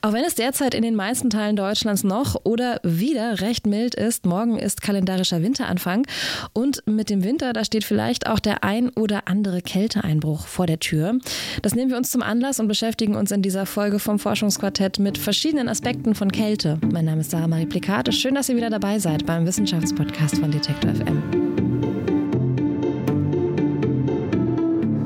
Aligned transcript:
Auch 0.00 0.12
wenn 0.12 0.22
es 0.22 0.36
derzeit 0.36 0.74
in 0.74 0.82
den 0.82 0.94
meisten 0.94 1.28
Teilen 1.28 1.56
Deutschlands 1.56 2.04
noch 2.04 2.36
oder 2.44 2.78
wieder 2.84 3.40
recht 3.40 3.66
mild 3.66 3.96
ist, 3.96 4.26
morgen 4.26 4.56
ist 4.56 4.80
kalendarischer 4.80 5.42
Winteranfang 5.42 6.06
und 6.52 6.84
mit 6.86 7.10
dem 7.10 7.24
Winter, 7.24 7.52
da 7.52 7.64
steht 7.64 7.82
vielleicht 7.82 8.28
auch 8.28 8.38
der 8.38 8.62
ein 8.62 8.90
oder 8.90 9.26
andere 9.26 9.60
Kälteeinbruch 9.60 10.46
vor 10.46 10.66
der 10.66 10.78
Tür. 10.78 11.18
Das 11.62 11.74
nehmen 11.74 11.90
wir 11.90 11.96
uns 11.96 12.12
zum 12.12 12.22
Anlass 12.22 12.60
und 12.60 12.68
beschäftigen 12.68 13.16
uns 13.16 13.32
in 13.32 13.42
dieser 13.42 13.66
Folge 13.66 13.98
vom 13.98 14.20
Forschungsquartett 14.20 15.00
mit 15.00 15.18
verschiedenen 15.18 15.68
Aspekten 15.68 16.14
von 16.14 16.30
Kälte. 16.30 16.78
Mein 16.92 17.06
Name 17.06 17.22
ist 17.22 17.32
Sarah 17.32 17.48
Marie 17.48 17.66
Plikate. 17.66 18.12
Schön, 18.12 18.36
dass 18.36 18.48
ihr 18.48 18.54
wieder 18.54 18.70
dabei 18.70 19.00
seid 19.00 19.26
beim 19.26 19.46
Wissenschaftspodcast 19.46 20.38
von 20.38 20.52
Detektor 20.52 20.94
FM. 20.94 21.22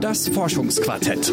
Das 0.02 0.28
Forschungsquartett. 0.28 1.32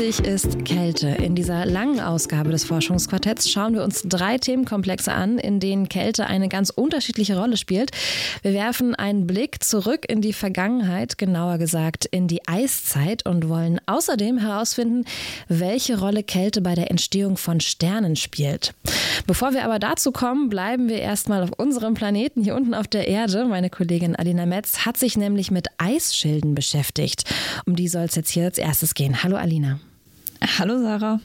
Wichtig 0.00 0.26
ist 0.26 0.64
Kälte. 0.64 1.08
In 1.08 1.34
dieser 1.34 1.66
langen 1.66 2.00
Ausgabe 2.00 2.50
des 2.50 2.64
Forschungsquartetts 2.64 3.50
schauen 3.50 3.74
wir 3.74 3.84
uns 3.84 4.02
drei 4.02 4.38
Themenkomplexe 4.38 5.12
an, 5.12 5.36
in 5.36 5.60
denen 5.60 5.90
Kälte 5.90 6.26
eine 6.26 6.48
ganz 6.48 6.70
unterschiedliche 6.70 7.38
Rolle 7.38 7.58
spielt. 7.58 7.90
Wir 8.40 8.54
werfen 8.54 8.94
einen 8.94 9.26
Blick 9.26 9.62
zurück 9.62 10.06
in 10.08 10.22
die 10.22 10.32
Vergangenheit, 10.32 11.18
genauer 11.18 11.58
gesagt 11.58 12.06
in 12.06 12.28
die 12.28 12.40
Eiszeit 12.48 13.26
und 13.26 13.50
wollen 13.50 13.78
außerdem 13.84 14.38
herausfinden, 14.38 15.04
welche 15.48 16.00
Rolle 16.00 16.22
Kälte 16.22 16.62
bei 16.62 16.74
der 16.74 16.90
Entstehung 16.90 17.36
von 17.36 17.60
Sternen 17.60 18.16
spielt. 18.16 18.72
Bevor 19.26 19.52
wir 19.52 19.66
aber 19.66 19.78
dazu 19.78 20.12
kommen, 20.12 20.48
bleiben 20.48 20.88
wir 20.88 21.00
erstmal 21.00 21.42
auf 21.42 21.50
unserem 21.58 21.92
Planeten 21.92 22.42
hier 22.42 22.54
unten 22.54 22.72
auf 22.72 22.88
der 22.88 23.06
Erde. 23.06 23.44
Meine 23.44 23.68
Kollegin 23.68 24.16
Alina 24.16 24.46
Metz 24.46 24.86
hat 24.86 24.96
sich 24.96 25.18
nämlich 25.18 25.50
mit 25.50 25.66
Eisschilden 25.76 26.54
beschäftigt. 26.54 27.24
Um 27.66 27.76
die 27.76 27.88
soll 27.88 28.04
es 28.04 28.14
jetzt 28.14 28.30
hier 28.30 28.44
als 28.44 28.56
erstes 28.56 28.94
gehen. 28.94 29.22
Hallo 29.22 29.36
Alina. 29.36 29.78
Hallo 30.42 30.80
Sarah. 30.80 31.20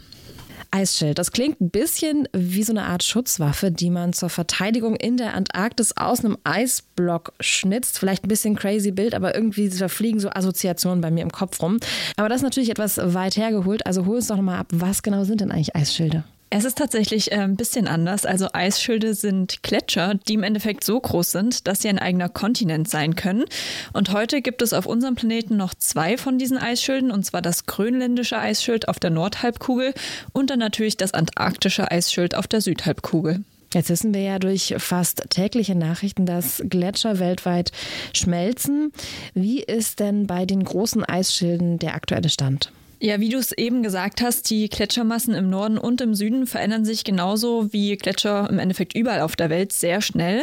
Eisschild. 0.71 1.17
Das 1.19 1.31
klingt 1.31 1.61
ein 1.61 1.69
bisschen 1.69 2.27
wie 2.33 2.63
so 2.63 2.73
eine 2.73 2.83
Art 2.83 3.01
Schutzwaffe, 3.01 3.71
die 3.71 3.89
man 3.89 4.11
zur 4.11 4.29
Verteidigung 4.29 4.95
in 4.97 5.15
der 5.15 5.33
Antarktis 5.33 5.95
aus 5.95 6.25
einem 6.25 6.37
Eisblock 6.43 7.31
schnitzt. 7.39 7.97
Vielleicht 7.97 8.25
ein 8.25 8.27
bisschen 8.27 8.55
crazy 8.55 8.91
Bild, 8.91 9.13
aber 9.13 9.35
irgendwie 9.35 9.69
verfliegen 9.69 10.19
so 10.19 10.29
Assoziationen 10.29 10.99
bei 10.99 11.11
mir 11.11 11.21
im 11.21 11.31
Kopf 11.31 11.61
rum. 11.61 11.79
Aber 12.17 12.27
das 12.27 12.37
ist 12.37 12.43
natürlich 12.43 12.69
etwas 12.69 12.97
weit 12.97 13.37
hergeholt. 13.37 13.85
Also 13.85 14.05
hol 14.05 14.17
uns 14.17 14.27
doch 14.27 14.41
mal 14.41 14.59
ab, 14.59 14.67
was 14.71 15.01
genau 15.01 15.23
sind 15.23 15.39
denn 15.39 15.51
eigentlich 15.51 15.75
Eisschilde? 15.75 16.25
Es 16.51 16.63
ist 16.63 16.77
tatsächlich 16.77 17.31
äh, 17.31 17.39
ein 17.39 17.55
bisschen 17.55 17.87
anders. 17.87 18.25
Also 18.25 18.47
Eisschilde 18.53 19.13
sind 19.13 19.63
Gletscher, 19.63 20.15
die 20.27 20.35
im 20.35 20.43
Endeffekt 20.43 20.83
so 20.83 20.99
groß 20.99 21.31
sind, 21.31 21.67
dass 21.67 21.81
sie 21.81 21.89
ein 21.89 21.99
eigener 21.99 22.29
Kontinent 22.29 22.89
sein 22.89 23.15
können. 23.15 23.45
Und 23.93 24.13
heute 24.13 24.41
gibt 24.41 24.61
es 24.61 24.71
auf 24.71 24.85
unserem 24.85 25.15
Planeten 25.15 25.57
noch 25.57 25.73
zwei 25.73 26.17
von 26.17 26.37
diesen 26.37 26.57
Eisschilden, 26.57 27.11
und 27.11 27.25
zwar 27.25 27.41
das 27.41 27.65
grönländische 27.65 28.37
Eisschild 28.37 28.87
auf 28.87 28.99
der 28.99 29.09
Nordhalbkugel 29.09 29.93
und 30.33 30.49
dann 30.49 30.59
natürlich 30.59 30.97
das 30.97 31.13
antarktische 31.13 31.91
Eisschild 31.91 32.35
auf 32.35 32.47
der 32.47 32.61
Südhalbkugel. 32.61 33.43
Jetzt 33.73 33.89
wissen 33.89 34.13
wir 34.13 34.21
ja 34.21 34.39
durch 34.39 34.75
fast 34.77 35.25
tägliche 35.29 35.75
Nachrichten, 35.75 36.25
dass 36.25 36.63
Gletscher 36.69 37.19
weltweit 37.19 37.73
schmelzen. 38.13 38.93
Wie 39.33 39.61
ist 39.61 39.99
denn 39.99 40.27
bei 40.27 40.45
den 40.45 40.63
großen 40.63 41.03
Eisschilden 41.03 41.79
der 41.79 41.95
aktuelle 41.95 42.29
Stand? 42.29 42.71
Ja, 43.05 43.19
wie 43.19 43.29
du 43.29 43.37
es 43.37 43.51
eben 43.51 43.83
gesagt 43.83 44.23
hast, 44.23 44.49
die 44.49 44.67
Gletschermassen 44.67 45.35
im 45.35 45.47
Norden 45.47 45.77
und 45.77 46.01
im 46.01 46.15
Süden 46.15 46.47
verändern 46.47 46.85
sich 46.85 47.03
genauso 47.03 47.71
wie 47.71 47.95
Gletscher 47.97 48.49
im 48.49 48.57
Endeffekt 48.57 48.95
überall 48.95 49.21
auf 49.21 49.35
der 49.35 49.51
Welt 49.51 49.73
sehr 49.73 50.01
schnell. 50.01 50.41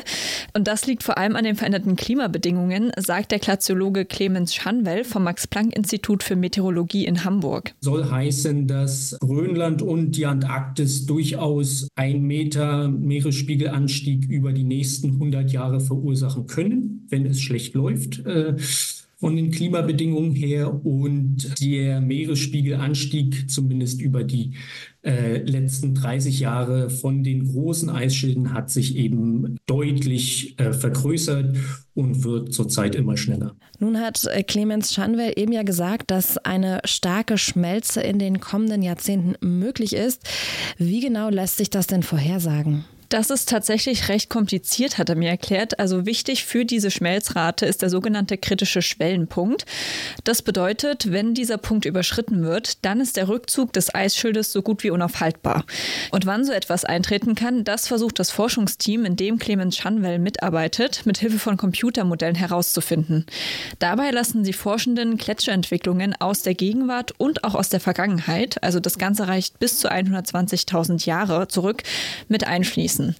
Und 0.54 0.68
das 0.68 0.86
liegt 0.86 1.02
vor 1.02 1.18
allem 1.18 1.34
an 1.34 1.42
den 1.42 1.56
veränderten 1.56 1.96
Klimabedingungen, 1.96 2.92
sagt 2.96 3.32
der 3.32 3.40
Glaziologe 3.40 4.04
Clemens 4.04 4.54
Schanwell 4.54 5.02
vom 5.02 5.24
Max-Planck-Institut 5.24 6.22
für 6.22 6.36
Meteorologie 6.36 7.04
in 7.04 7.24
Hamburg. 7.24 7.74
Soll 7.80 8.08
heißen, 8.08 8.68
dass 8.68 9.16
Grönland 9.18 9.82
und 9.82 10.12
die 10.12 10.26
Antarktis 10.26 11.04
durchaus 11.04 11.88
ein 11.96 12.22
Meter 12.22 12.86
Meeresspiegelanstieg 12.86 14.30
über 14.30 14.52
die 14.52 14.62
nächsten 14.62 15.14
100 15.14 15.50
Jahre 15.50 15.80
verursachen 15.80 16.46
können, 16.46 17.08
wenn 17.08 17.26
es 17.26 17.40
schlecht 17.40 17.74
läuft. 17.74 18.24
Äh, 18.24 18.54
von 19.22 19.36
den 19.36 19.52
Klimabedingungen 19.52 20.32
her 20.32 20.84
und 20.84 21.60
der 21.60 22.00
Meeresspiegelanstieg 22.00 23.48
zumindest 23.48 24.02
über 24.02 24.24
die 24.24 24.54
äh, 25.02 25.36
letzten 25.44 25.94
30 25.94 26.40
Jahre 26.40 26.90
von 26.90 27.22
den 27.22 27.46
großen 27.46 27.88
Eisschilden 27.88 28.52
hat 28.52 28.70
sich 28.70 28.96
eben 28.96 29.58
deutlich 29.66 30.58
äh, 30.58 30.72
vergrößert 30.72 31.56
und 31.94 32.24
wird 32.24 32.52
zurzeit 32.52 32.96
immer 32.96 33.16
schneller. 33.16 33.54
Nun 33.78 34.00
hat 34.00 34.24
äh, 34.24 34.42
Clemens 34.42 34.92
Schanwell 34.92 35.34
eben 35.36 35.52
ja 35.52 35.62
gesagt, 35.62 36.10
dass 36.10 36.36
eine 36.38 36.80
starke 36.84 37.38
Schmelze 37.38 38.00
in 38.00 38.18
den 38.18 38.40
kommenden 38.40 38.82
Jahrzehnten 38.82 39.34
möglich 39.40 39.92
ist. 39.92 40.28
Wie 40.78 40.98
genau 40.98 41.28
lässt 41.28 41.58
sich 41.58 41.70
das 41.70 41.86
denn 41.86 42.02
vorhersagen? 42.02 42.86
Das 43.12 43.28
ist 43.28 43.50
tatsächlich 43.50 44.08
recht 44.08 44.30
kompliziert, 44.30 44.96
hat 44.96 45.10
er 45.10 45.16
mir 45.16 45.28
erklärt. 45.28 45.78
Also 45.78 46.06
wichtig 46.06 46.46
für 46.46 46.64
diese 46.64 46.90
Schmelzrate 46.90 47.66
ist 47.66 47.82
der 47.82 47.90
sogenannte 47.90 48.38
kritische 48.38 48.80
Schwellenpunkt. 48.80 49.66
Das 50.24 50.40
bedeutet, 50.40 51.12
wenn 51.12 51.34
dieser 51.34 51.58
Punkt 51.58 51.84
überschritten 51.84 52.42
wird, 52.42 52.82
dann 52.86 53.02
ist 53.02 53.18
der 53.18 53.28
Rückzug 53.28 53.74
des 53.74 53.94
Eisschildes 53.94 54.50
so 54.50 54.62
gut 54.62 54.82
wie 54.82 54.88
unaufhaltbar. 54.88 55.66
Und 56.10 56.24
wann 56.24 56.46
so 56.46 56.52
etwas 56.52 56.86
eintreten 56.86 57.34
kann, 57.34 57.64
das 57.64 57.86
versucht 57.86 58.18
das 58.18 58.30
Forschungsteam, 58.30 59.04
in 59.04 59.16
dem 59.16 59.38
Clemens 59.38 59.76
Schanwell 59.76 60.18
mitarbeitet, 60.18 61.04
mit 61.04 61.18
Hilfe 61.18 61.38
von 61.38 61.58
Computermodellen 61.58 62.36
herauszufinden. 62.36 63.26
Dabei 63.78 64.10
lassen 64.10 64.42
die 64.42 64.54
Forschenden 64.54 65.18
Gletscherentwicklungen 65.18 66.18
aus 66.18 66.40
der 66.40 66.54
Gegenwart 66.54 67.12
und 67.18 67.44
auch 67.44 67.56
aus 67.56 67.68
der 67.68 67.80
Vergangenheit, 67.80 68.62
also 68.62 68.80
das 68.80 68.96
Ganze 68.96 69.28
reicht 69.28 69.58
bis 69.58 69.80
zu 69.80 69.92
120.000 69.92 71.04
Jahre 71.04 71.46
zurück, 71.48 71.82
mit 72.28 72.46
einfließen 72.46 73.01
messen. 73.02 73.16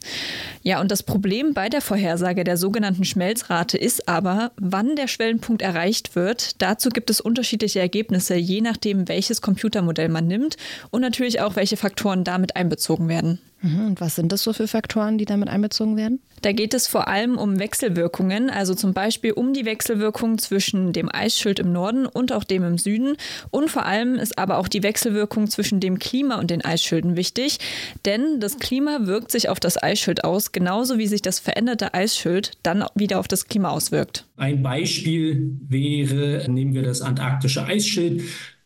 Ja, 0.62 0.80
und 0.80 0.90
das 0.90 1.02
Problem 1.02 1.54
bei 1.54 1.68
der 1.68 1.80
Vorhersage 1.80 2.44
der 2.44 2.56
sogenannten 2.56 3.04
Schmelzrate 3.04 3.76
ist 3.78 4.08
aber, 4.08 4.52
wann 4.56 4.96
der 4.96 5.08
Schwellenpunkt 5.08 5.62
erreicht 5.62 6.14
wird. 6.14 6.62
Dazu 6.62 6.88
gibt 6.90 7.10
es 7.10 7.20
unterschiedliche 7.20 7.80
Ergebnisse, 7.80 8.36
je 8.36 8.60
nachdem, 8.60 9.08
welches 9.08 9.42
Computermodell 9.42 10.08
man 10.08 10.26
nimmt 10.26 10.56
und 10.90 11.00
natürlich 11.00 11.40
auch, 11.40 11.56
welche 11.56 11.76
Faktoren 11.76 12.24
damit 12.24 12.56
einbezogen 12.56 13.08
werden. 13.08 13.40
Mhm, 13.62 13.86
und 13.86 14.00
was 14.00 14.16
sind 14.16 14.32
das 14.32 14.42
so 14.42 14.52
für 14.52 14.66
Faktoren, 14.66 15.18
die 15.18 15.24
damit 15.24 15.48
einbezogen 15.48 15.96
werden? 15.96 16.20
Da 16.42 16.50
geht 16.50 16.74
es 16.74 16.88
vor 16.88 17.06
allem 17.06 17.38
um 17.38 17.60
Wechselwirkungen, 17.60 18.50
also 18.50 18.74
zum 18.74 18.92
Beispiel 18.92 19.32
um 19.32 19.54
die 19.54 19.64
Wechselwirkung 19.64 20.38
zwischen 20.38 20.92
dem 20.92 21.08
Eisschild 21.12 21.60
im 21.60 21.72
Norden 21.72 22.06
und 22.06 22.32
auch 22.32 22.42
dem 22.42 22.64
im 22.64 22.78
Süden. 22.78 23.16
Und 23.50 23.70
vor 23.70 23.86
allem 23.86 24.16
ist 24.16 24.38
aber 24.38 24.58
auch 24.58 24.66
die 24.66 24.82
Wechselwirkung 24.82 25.48
zwischen 25.48 25.78
dem 25.78 26.00
Klima 26.00 26.40
und 26.40 26.50
den 26.50 26.64
Eisschilden 26.64 27.16
wichtig, 27.16 27.58
denn 28.04 28.40
das 28.40 28.58
Klima 28.58 29.06
wirkt 29.06 29.30
sich 29.30 29.48
auf 29.48 29.60
das 29.60 29.80
Eisschild 29.80 30.24
aus, 30.24 30.50
genauso 30.50 30.98
wie 30.98 31.06
sich 31.06 31.22
das 31.22 31.38
veränderte 31.38 31.94
Eisschild 31.94 32.52
dann 32.64 32.84
wieder 32.96 33.20
auf 33.20 33.28
das 33.28 33.46
Klima 33.46 33.70
auswirkt. 33.70 34.26
Ein 34.36 34.62
Beispiel 34.62 35.56
wäre, 35.68 36.50
nehmen 36.50 36.74
wir 36.74 36.82
das 36.82 37.00
antarktische 37.00 37.64
Eisschild 37.64 38.22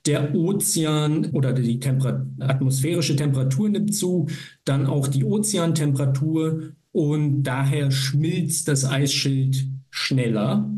der 0.06 0.34
Ozean 0.34 1.30
oder 1.32 1.52
die 1.52 1.80
Temper 1.80 2.26
atmosphärische 2.38 3.16
Temperatur 3.16 3.68
nimmt 3.68 3.94
zu, 3.94 4.28
dann 4.64 4.86
auch 4.86 5.08
die 5.08 5.24
Ozeantemperatur 5.24 6.72
und 6.92 7.42
daher 7.42 7.90
schmilzt 7.90 8.68
das 8.68 8.84
Eisschild 8.84 9.66
schneller. 9.90 10.70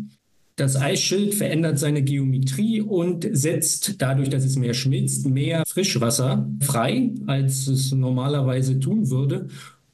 Das 0.56 0.74
Eisschild 0.74 1.34
verändert 1.34 1.78
seine 1.78 2.02
Geometrie 2.02 2.80
und 2.80 3.28
setzt 3.30 4.02
dadurch, 4.02 4.28
dass 4.28 4.44
es 4.44 4.56
mehr 4.56 4.74
schmilzt, 4.74 5.28
mehr 5.28 5.62
Frischwasser 5.64 6.50
frei, 6.60 7.12
als 7.26 7.68
es 7.68 7.92
normalerweise 7.92 8.80
tun 8.80 9.08
würde. 9.08 9.46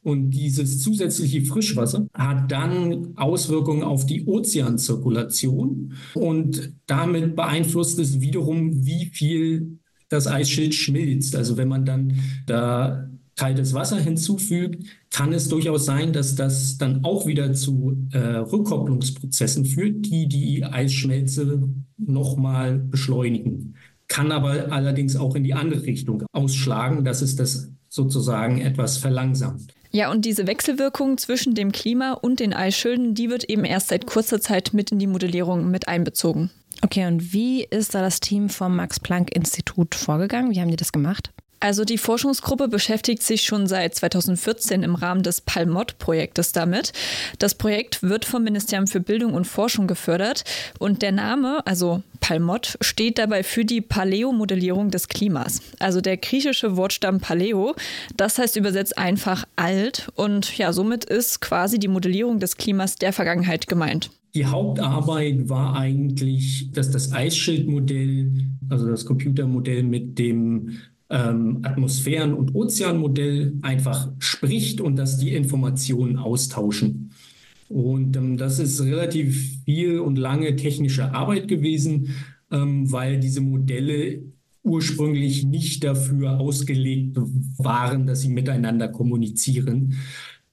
Und 0.05 0.33
dieses 0.33 0.81
zusätzliche 0.81 1.47
Frischwasser 1.47 2.07
hat 2.13 2.53
dann 2.53 3.17
Auswirkungen 3.17 3.83
auf 3.83 4.05
die 4.05 4.27
Ozeanzirkulation 4.27 5.95
und 6.13 6.75
damit 6.87 7.35
beeinflusst 7.35 7.99
es 7.99 8.21
wiederum, 8.21 8.85
wie 8.85 9.07
viel 9.07 9.79
das 10.11 10.27
Eisschild 10.27 10.75
schmilzt. 10.75 11.35
Also 11.35 11.57
wenn 11.57 11.69
man 11.69 11.87
dann 11.87 12.19
da 12.47 13.09
kaltes 13.37 13.73
Wasser 13.73 13.99
hinzufügt, 13.99 14.85
kann 15.11 15.33
es 15.33 15.49
durchaus 15.49 15.87
sein, 15.87 16.13
dass 16.13 16.35
das 16.35 16.77
dann 16.77 17.03
auch 17.05 17.27
wieder 17.27 17.55
zu 17.55 17.97
äh, 18.13 18.19
Rückkopplungsprozessen 18.19 19.65
führt, 19.65 20.05
die 20.07 20.29
die 20.29 20.65
Eisschmelze 20.65 21.67
nochmal 21.97 22.79
beschleunigen. 22.79 23.75
Kann 24.07 24.33
aber 24.33 24.71
allerdings 24.71 25.17
auch 25.17 25.35
in 25.35 25.45
die 25.45 25.55
andere 25.55 25.83
Richtung 25.83 26.25
ausschlagen, 26.33 27.05
dass 27.05 27.23
es 27.23 27.37
das 27.37 27.73
sozusagen 27.89 28.61
etwas 28.61 28.99
verlangsamt. 28.99 29.74
Ja, 29.95 30.11
und 30.11 30.25
diese 30.25 30.49
Wechselwirkung 30.49 31.19
zwischen 31.19 31.55
dem 31.55 31.71
Klima 31.71 32.15
und 32.15 32.41
den 32.41 32.53
Eisschilden, 32.53 33.15
die 33.15 33.31
wird 33.31 33.45
eben 33.45 33.65
erst 33.65 33.89
seit 33.89 34.07
kurzer 34.07 34.41
Zeit 34.41 34.71
mit 34.73 34.91
in 34.91 34.99
die 34.99 35.07
Modellierung 35.07 35.71
mit 35.71 35.87
einbezogen. 35.87 36.51
Okay, 36.83 37.07
und 37.07 37.33
wie 37.33 37.63
ist 37.63 37.95
da 37.95 38.03
das 38.03 38.19
Team 38.19 38.49
vom 38.49 38.75
Max-Planck-Institut 38.75 39.95
vorgegangen? 39.95 40.51
Wie 40.51 40.61
haben 40.61 40.69
die 40.69 40.75
das 40.75 40.91
gemacht? 40.91 41.31
Also 41.65 41.87
die 41.87 41.97
Forschungsgruppe 41.97 42.69
beschäftigt 42.69 43.23
sich 43.23 43.45
schon 43.45 43.67
seit 43.67 43.95
2014 43.95 44.83
im 44.83 44.95
Rahmen 44.95 45.23
des 45.23 45.41
Palmott-Projektes 45.41 46.53
damit. 46.53 46.93
Das 47.39 47.55
Projekt 47.55 48.03
wird 48.03 48.27
vom 48.27 48.45
Ministerium 48.45 48.87
für 48.87 49.01
Bildung 49.01 49.33
und 49.33 49.47
Forschung 49.47 49.87
gefördert 49.87 50.45
und 50.79 51.01
der 51.01 51.13
Name, 51.13 51.67
also 51.67 52.03
Palmott, 52.21 52.77
steht 52.83 53.17
dabei 53.17 53.43
für 53.43 53.65
die 53.65 53.81
Paläomodellierung 53.81 54.91
des 54.91 55.09
Klimas. 55.09 55.63
Also 55.79 56.03
der 56.03 56.19
griechische 56.19 56.77
Wortstamm 56.77 57.21
Paleo, 57.21 57.75
das 58.15 58.37
heißt 58.37 58.57
übersetzt 58.57 58.99
einfach 58.99 59.47
alt 59.57 60.09
und 60.17 60.59
ja, 60.59 60.71
somit 60.71 61.07
ist 61.07 61.41
quasi 61.41 61.79
die 61.79 61.89
Modellierung 61.89 62.41
des 62.41 62.59
Klimas 62.59 62.97
der 62.97 63.15
Vergangenheit 63.15 63.69
gemeint. 63.69 64.11
Die 64.35 64.45
Hauptarbeit 64.45 65.49
war 65.49 65.77
eigentlich, 65.77 66.73
dass 66.73 66.91
das 66.91 67.13
Eisschildmodell, 67.13 68.33
also 68.69 68.87
das 68.87 69.07
Computermodell 69.07 69.83
mit 69.85 70.19
dem 70.19 70.77
ähm, 71.11 71.61
Atmosphären- 71.63 72.35
und 72.35 72.55
Ozeanmodell 72.55 73.55
einfach 73.63 74.11
spricht 74.19 74.81
und 74.81 74.97
dass 74.97 75.19
die 75.19 75.35
Informationen 75.35 76.17
austauschen. 76.17 77.11
Und 77.69 78.17
ähm, 78.17 78.37
das 78.37 78.59
ist 78.59 78.81
relativ 78.83 79.61
viel 79.65 79.99
und 79.99 80.17
lange 80.17 80.57
technische 80.57 81.13
Arbeit 81.13 81.49
gewesen, 81.49 82.11
ähm, 82.51 82.91
weil 82.91 83.21
diese 83.21 83.41
Modelle 83.41 84.23
ursprünglich 84.63 85.45
nicht 85.45 85.85
dafür 85.85 86.41
ausgelegt 86.41 87.19
waren, 87.59 88.07
dass 88.07 88.23
sie 88.23 88.31
miteinander 88.31 88.89
kommunizieren. 88.89 89.95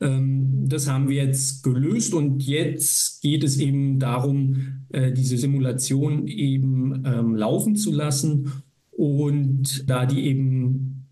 Ähm, 0.02 0.68
das 0.68 0.90
haben 0.90 1.08
wir 1.08 1.24
jetzt 1.24 1.64
gelöst 1.64 2.14
und 2.14 2.44
jetzt 2.44 3.22
geht 3.22 3.44
es 3.44 3.58
eben 3.58 4.00
darum, 4.00 4.86
äh, 4.90 5.12
diese 5.12 5.38
Simulation 5.38 6.28
eben 6.28 7.04
ähm, 7.06 7.36
laufen 7.36 7.76
zu 7.76 7.92
lassen. 7.92 8.52
Und 8.92 9.90
da 9.90 10.06
die 10.06 10.26
eben 10.26 11.08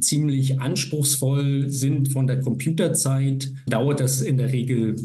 ziemlich 0.00 0.60
anspruchsvoll 0.60 1.70
sind 1.70 2.12
von 2.12 2.26
der 2.26 2.40
Computerzeit, 2.40 3.52
dauert 3.66 4.00
das 4.00 4.20
in 4.20 4.38
der 4.38 4.52
Regel 4.52 4.96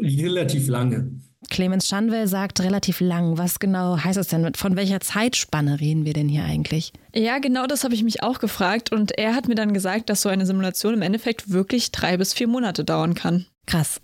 relativ 0.00 0.68
lange. 0.68 1.10
Clemens 1.48 1.86
Schanwell 1.86 2.26
sagt 2.26 2.60
relativ 2.60 3.00
lang. 3.00 3.38
Was 3.38 3.58
genau 3.58 3.98
heißt 3.98 4.16
das 4.16 4.28
denn? 4.28 4.52
Von 4.54 4.76
welcher 4.76 5.00
Zeitspanne 5.00 5.80
reden 5.80 6.04
wir 6.04 6.12
denn 6.12 6.28
hier 6.28 6.44
eigentlich? 6.44 6.92
Ja, 7.14 7.38
genau 7.38 7.66
das 7.66 7.84
habe 7.84 7.94
ich 7.94 8.02
mich 8.02 8.22
auch 8.22 8.40
gefragt. 8.40 8.90
Und 8.90 9.16
er 9.16 9.34
hat 9.34 9.46
mir 9.46 9.54
dann 9.54 9.72
gesagt, 9.72 10.10
dass 10.10 10.22
so 10.22 10.28
eine 10.28 10.46
Simulation 10.46 10.94
im 10.94 11.02
Endeffekt 11.02 11.50
wirklich 11.50 11.92
drei 11.92 12.16
bis 12.16 12.32
vier 12.32 12.48
Monate 12.48 12.84
dauern 12.84 13.14
kann. 13.14 13.46
Krass. 13.66 14.00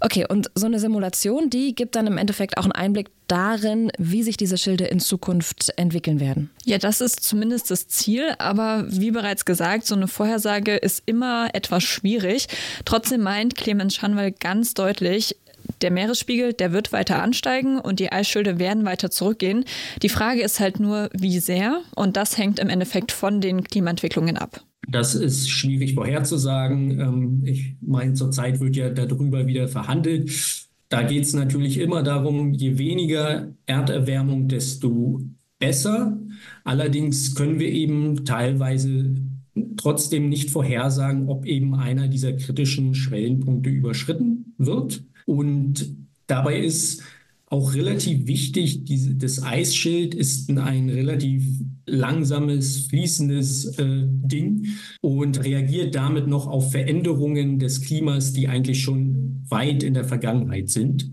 Okay, 0.00 0.26
und 0.28 0.50
so 0.54 0.66
eine 0.66 0.78
Simulation, 0.78 1.50
die 1.50 1.74
gibt 1.74 1.94
dann 1.94 2.06
im 2.06 2.16
Endeffekt 2.16 2.56
auch 2.56 2.64
einen 2.64 2.72
Einblick 2.72 3.10
darin, 3.28 3.92
wie 3.98 4.22
sich 4.22 4.36
diese 4.36 4.58
Schilde 4.58 4.86
in 4.86 4.98
Zukunft 4.98 5.72
entwickeln 5.76 6.20
werden. 6.20 6.50
Ja, 6.64 6.78
das 6.78 7.00
ist 7.00 7.22
zumindest 7.22 7.70
das 7.70 7.86
Ziel, 7.86 8.34
aber 8.38 8.86
wie 8.88 9.10
bereits 9.10 9.44
gesagt, 9.44 9.86
so 9.86 9.94
eine 9.94 10.08
Vorhersage 10.08 10.76
ist 10.76 11.02
immer 11.06 11.50
etwas 11.52 11.84
schwierig. 11.84 12.48
Trotzdem 12.84 13.20
meint 13.20 13.56
Clemens 13.56 13.94
Schanwell 13.94 14.32
ganz 14.32 14.74
deutlich, 14.74 15.36
der 15.82 15.90
Meeresspiegel, 15.90 16.52
der 16.52 16.72
wird 16.72 16.92
weiter 16.92 17.22
ansteigen 17.22 17.78
und 17.78 18.00
die 18.00 18.10
Eisschilde 18.10 18.58
werden 18.58 18.84
weiter 18.84 19.10
zurückgehen. 19.10 19.64
Die 20.02 20.08
Frage 20.08 20.42
ist 20.42 20.60
halt 20.60 20.80
nur, 20.80 21.10
wie 21.12 21.38
sehr 21.38 21.82
und 21.94 22.16
das 22.16 22.38
hängt 22.38 22.58
im 22.58 22.68
Endeffekt 22.68 23.12
von 23.12 23.40
den 23.40 23.64
Klimaentwicklungen 23.64 24.36
ab. 24.36 24.62
Das 24.90 25.14
ist 25.14 25.48
schwierig 25.48 25.94
vorherzusagen. 25.94 27.00
Ähm, 27.00 27.42
ich 27.44 27.76
meine, 27.80 28.14
zurzeit 28.14 28.60
wird 28.60 28.76
ja 28.76 28.90
darüber 28.90 29.46
wieder 29.46 29.68
verhandelt. 29.68 30.30
Da 30.88 31.02
geht 31.04 31.22
es 31.22 31.34
natürlich 31.34 31.78
immer 31.78 32.02
darum, 32.02 32.52
je 32.52 32.76
weniger 32.78 33.52
Erderwärmung, 33.66 34.48
desto 34.48 35.20
besser. 35.60 36.18
Allerdings 36.64 37.36
können 37.36 37.60
wir 37.60 37.68
eben 37.68 38.24
teilweise 38.24 39.14
trotzdem 39.76 40.28
nicht 40.28 40.50
vorhersagen, 40.50 41.28
ob 41.28 41.46
eben 41.46 41.74
einer 41.74 42.08
dieser 42.08 42.32
kritischen 42.32 42.94
Schwellenpunkte 42.94 43.70
überschritten 43.70 44.54
wird. 44.58 45.04
Und 45.26 45.94
dabei 46.26 46.58
ist 46.58 47.02
auch 47.50 47.74
relativ 47.74 48.28
wichtig, 48.28 48.84
diese, 48.84 49.16
das 49.16 49.42
Eisschild 49.42 50.14
ist 50.14 50.48
ein 50.50 50.88
relativ 50.88 51.44
langsames, 51.84 52.86
fließendes 52.86 53.76
äh, 53.76 54.04
Ding 54.06 54.68
und 55.00 55.44
reagiert 55.44 55.96
damit 55.96 56.28
noch 56.28 56.46
auf 56.46 56.70
Veränderungen 56.70 57.58
des 57.58 57.82
Klimas, 57.82 58.32
die 58.32 58.46
eigentlich 58.46 58.80
schon 58.80 59.44
weit 59.48 59.82
in 59.82 59.94
der 59.94 60.04
Vergangenheit 60.04 60.70
sind. 60.70 61.12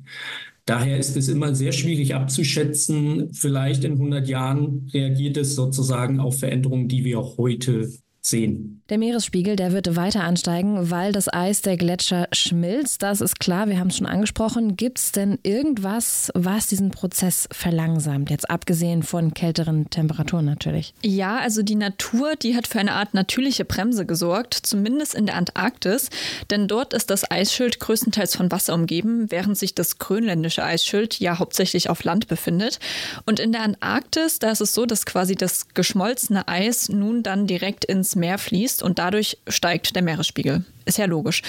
Daher 0.65 0.99
ist 0.99 1.17
es 1.17 1.27
immer 1.27 1.55
sehr 1.55 1.71
schwierig 1.71 2.13
abzuschätzen. 2.13 3.33
Vielleicht 3.33 3.83
in 3.83 3.93
100 3.93 4.27
Jahren 4.27 4.87
reagiert 4.93 5.37
es 5.37 5.55
sozusagen 5.55 6.19
auf 6.19 6.37
Veränderungen, 6.37 6.87
die 6.87 7.03
wir 7.03 7.19
auch 7.19 7.39
heute 7.39 7.89
sehen. 8.29 8.81
Der 8.89 8.97
Meeresspiegel, 8.97 9.55
der 9.55 9.71
wird 9.71 9.95
weiter 9.95 10.23
ansteigen, 10.23 10.89
weil 10.89 11.11
das 11.11 11.31
Eis 11.31 11.61
der 11.61 11.77
Gletscher 11.77 12.27
schmilzt. 12.31 13.03
Das 13.03 13.21
ist 13.21 13.39
klar, 13.39 13.67
wir 13.67 13.79
haben 13.79 13.87
es 13.87 13.97
schon 13.97 14.07
angesprochen. 14.07 14.77
Gibt 14.77 14.99
es 14.99 15.11
denn 15.11 15.39
irgendwas, 15.43 16.31
was 16.33 16.67
diesen 16.67 16.91
Prozess 16.91 17.47
verlangsamt, 17.51 18.29
jetzt 18.29 18.49
abgesehen 18.49 19.03
von 19.03 19.33
kälteren 19.33 19.89
Temperaturen 19.89 20.45
natürlich? 20.45 20.93
Ja, 21.03 21.37
also 21.37 21.63
die 21.63 21.75
Natur, 21.75 22.35
die 22.35 22.55
hat 22.55 22.67
für 22.67 22.79
eine 22.79 22.93
Art 22.93 23.13
natürliche 23.13 23.65
Bremse 23.65 24.05
gesorgt, 24.05 24.53
zumindest 24.53 25.15
in 25.15 25.25
der 25.25 25.35
Antarktis, 25.35 26.09
denn 26.49 26.67
dort 26.67 26.93
ist 26.93 27.09
das 27.09 27.29
Eisschild 27.29 27.79
größtenteils 27.79 28.35
von 28.35 28.51
Wasser 28.51 28.73
umgeben, 28.73 29.31
während 29.31 29.57
sich 29.57 29.75
das 29.75 29.99
grönländische 29.99 30.63
Eisschild 30.63 31.19
ja 31.19 31.39
hauptsächlich 31.39 31.89
auf 31.89 32.03
Land 32.03 32.27
befindet. 32.27 32.79
Und 33.25 33.39
in 33.39 33.51
der 33.51 33.61
Antarktis, 33.61 34.39
da 34.39 34.51
ist 34.51 34.61
es 34.61 34.73
so, 34.73 34.85
dass 34.85 35.05
quasi 35.05 35.35
das 35.35 35.69
geschmolzene 35.73 36.47
Eis 36.47 36.89
nun 36.89 37.23
dann 37.23 37.47
direkt 37.47 37.85
ins 37.85 38.16
Meer 38.17 38.37
fließt 38.37 38.83
und 38.83 38.99
dadurch 38.99 39.37
steigt 39.47 39.95
der 39.95 40.03
Meeresspiegel. 40.03 40.65
Ist 40.87 40.97
ja 40.97 41.05
logisch. 41.05 41.41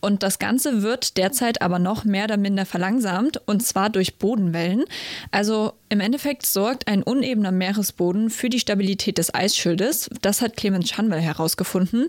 Und 0.00 0.22
das 0.22 0.38
Ganze 0.38 0.82
wird 0.82 1.16
derzeit 1.16 1.62
aber 1.62 1.78
noch 1.78 2.04
mehr 2.04 2.24
oder 2.24 2.36
minder 2.36 2.66
verlangsamt 2.66 3.40
und 3.46 3.62
zwar 3.62 3.88
durch 3.88 4.16
Bodenwellen. 4.18 4.84
Also 5.30 5.72
im 5.88 6.00
Endeffekt 6.00 6.44
sorgt 6.46 6.88
ein 6.88 7.02
unebener 7.02 7.52
Meeresboden 7.52 8.28
für 8.28 8.50
die 8.50 8.60
Stabilität 8.60 9.16
des 9.16 9.34
Eisschildes. 9.34 10.10
Das 10.20 10.42
hat 10.42 10.56
Clemens 10.56 10.90
Schanwell 10.90 11.20
herausgefunden. 11.20 12.08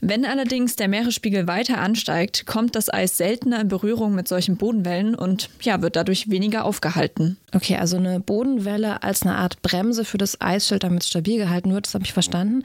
Wenn 0.00 0.24
allerdings 0.24 0.76
der 0.76 0.88
Meeresspiegel 0.88 1.46
weiter 1.46 1.78
ansteigt, 1.78 2.46
kommt 2.46 2.74
das 2.74 2.92
Eis 2.92 3.16
seltener 3.16 3.60
in 3.60 3.68
Berührung 3.68 4.14
mit 4.14 4.26
solchen 4.26 4.56
Bodenwellen 4.56 5.14
und 5.14 5.48
ja, 5.60 5.82
wird 5.82 5.96
dadurch 5.96 6.30
weniger 6.30 6.64
aufgehalten. 6.64 7.36
Okay, 7.52 7.76
also 7.76 7.96
eine 7.96 8.20
Bodenwelle 8.20 9.02
als 9.02 9.22
eine 9.22 9.36
Art 9.36 9.62
Bremse 9.62 10.04
für 10.04 10.18
das 10.18 10.40
Eisschild, 10.40 10.84
damit 10.84 11.02
es 11.02 11.08
stabil 11.08 11.38
gehalten 11.38 11.72
wird, 11.72 11.86
das 11.86 11.94
habe 11.94 12.04
ich 12.04 12.12
verstanden. 12.12 12.62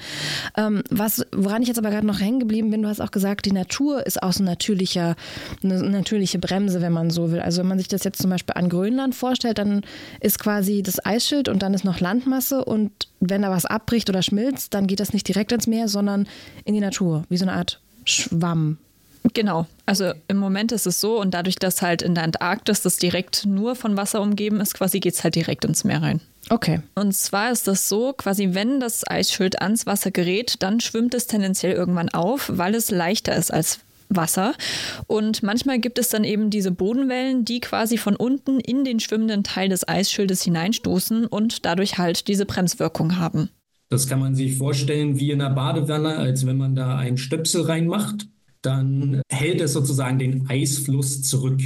Ähm, 0.57 0.83
was, 0.89 1.25
woran 1.31 1.61
ich 1.61 1.67
jetzt 1.67 1.77
aber 1.77 1.89
gerade 1.89 2.05
noch 2.05 2.19
hängen 2.19 2.39
geblieben 2.39 2.69
bin, 2.69 2.81
du 2.81 2.89
hast 2.89 3.01
auch 3.01 3.11
gesagt, 3.11 3.45
die 3.51 3.55
Natur 3.55 4.05
ist 4.05 4.23
auch 4.23 4.33
so 4.33 4.43
natürlicher, 4.43 5.15
eine 5.63 5.81
natürliche 5.83 6.39
Bremse, 6.39 6.81
wenn 6.81 6.93
man 6.93 7.09
so 7.09 7.31
will. 7.31 7.41
Also 7.41 7.61
wenn 7.61 7.67
man 7.67 7.77
sich 7.77 7.87
das 7.87 8.03
jetzt 8.03 8.21
zum 8.21 8.29
Beispiel 8.29 8.55
an 8.55 8.69
Grönland 8.69 9.13
vorstellt, 9.13 9.57
dann 9.57 9.81
ist 10.19 10.39
quasi 10.39 10.81
das 10.81 11.05
Eisschild 11.05 11.49
und 11.49 11.61
dann 11.61 11.73
ist 11.73 11.83
noch 11.83 11.99
Landmasse 11.99 12.63
und 12.63 12.91
wenn 13.19 13.41
da 13.41 13.51
was 13.51 13.65
abbricht 13.65 14.09
oder 14.09 14.21
schmilzt, 14.21 14.73
dann 14.73 14.87
geht 14.87 14.99
das 14.99 15.13
nicht 15.13 15.27
direkt 15.27 15.51
ins 15.51 15.67
Meer, 15.67 15.87
sondern 15.87 16.27
in 16.65 16.73
die 16.73 16.79
Natur, 16.79 17.23
wie 17.29 17.37
so 17.37 17.45
eine 17.45 17.53
Art 17.53 17.79
Schwamm. 18.05 18.77
Genau, 19.33 19.67
also 19.85 20.13
im 20.27 20.37
Moment 20.37 20.71
ist 20.71 20.87
es 20.87 20.99
so 20.99 21.19
und 21.19 21.33
dadurch, 21.33 21.57
dass 21.57 21.83
halt 21.83 22.01
in 22.01 22.15
der 22.15 22.23
Antarktis 22.23 22.81
das 22.81 22.97
direkt 22.97 23.45
nur 23.45 23.75
von 23.75 23.95
Wasser 23.95 24.21
umgeben 24.21 24.59
ist, 24.59 24.73
quasi 24.73 24.99
geht 24.99 25.13
es 25.13 25.23
halt 25.23 25.35
direkt 25.35 25.63
ins 25.65 25.83
Meer 25.83 26.01
rein. 26.01 26.21
Okay. 26.51 26.81
Und 26.95 27.13
zwar 27.15 27.51
ist 27.51 27.67
das 27.67 27.87
so, 27.87 28.13
quasi 28.13 28.49
wenn 28.51 28.79
das 28.79 29.09
Eisschild 29.09 29.61
ans 29.61 29.85
Wasser 29.85 30.11
gerät, 30.11 30.55
dann 30.59 30.79
schwimmt 30.79 31.13
es 31.13 31.25
tendenziell 31.25 31.73
irgendwann 31.73 32.09
auf, 32.09 32.51
weil 32.53 32.75
es 32.75 32.91
leichter 32.91 33.35
ist 33.35 33.51
als 33.51 33.79
Wasser. 34.09 34.53
Und 35.07 35.43
manchmal 35.43 35.79
gibt 35.79 35.97
es 35.97 36.09
dann 36.09 36.25
eben 36.25 36.49
diese 36.49 36.71
Bodenwellen, 36.71 37.45
die 37.45 37.61
quasi 37.61 37.97
von 37.97 38.17
unten 38.17 38.59
in 38.59 38.83
den 38.83 38.99
schwimmenden 38.99 39.43
Teil 39.43 39.69
des 39.69 39.87
Eisschildes 39.87 40.43
hineinstoßen 40.43 41.25
und 41.25 41.65
dadurch 41.65 41.97
halt 41.97 42.27
diese 42.27 42.45
Bremswirkung 42.45 43.17
haben. 43.17 43.49
Das 43.89 44.07
kann 44.07 44.19
man 44.19 44.35
sich 44.35 44.57
vorstellen 44.57 45.19
wie 45.19 45.31
in 45.31 45.41
einer 45.41 45.55
Badewanne, 45.55 46.17
als 46.17 46.45
wenn 46.45 46.57
man 46.57 46.75
da 46.75 46.97
einen 46.97 47.17
Stöpsel 47.17 47.61
reinmacht 47.61 48.27
dann 48.61 49.21
hält 49.29 49.61
es 49.61 49.73
sozusagen 49.73 50.19
den 50.19 50.49
Eisfluss 50.49 51.21
zurück. 51.23 51.61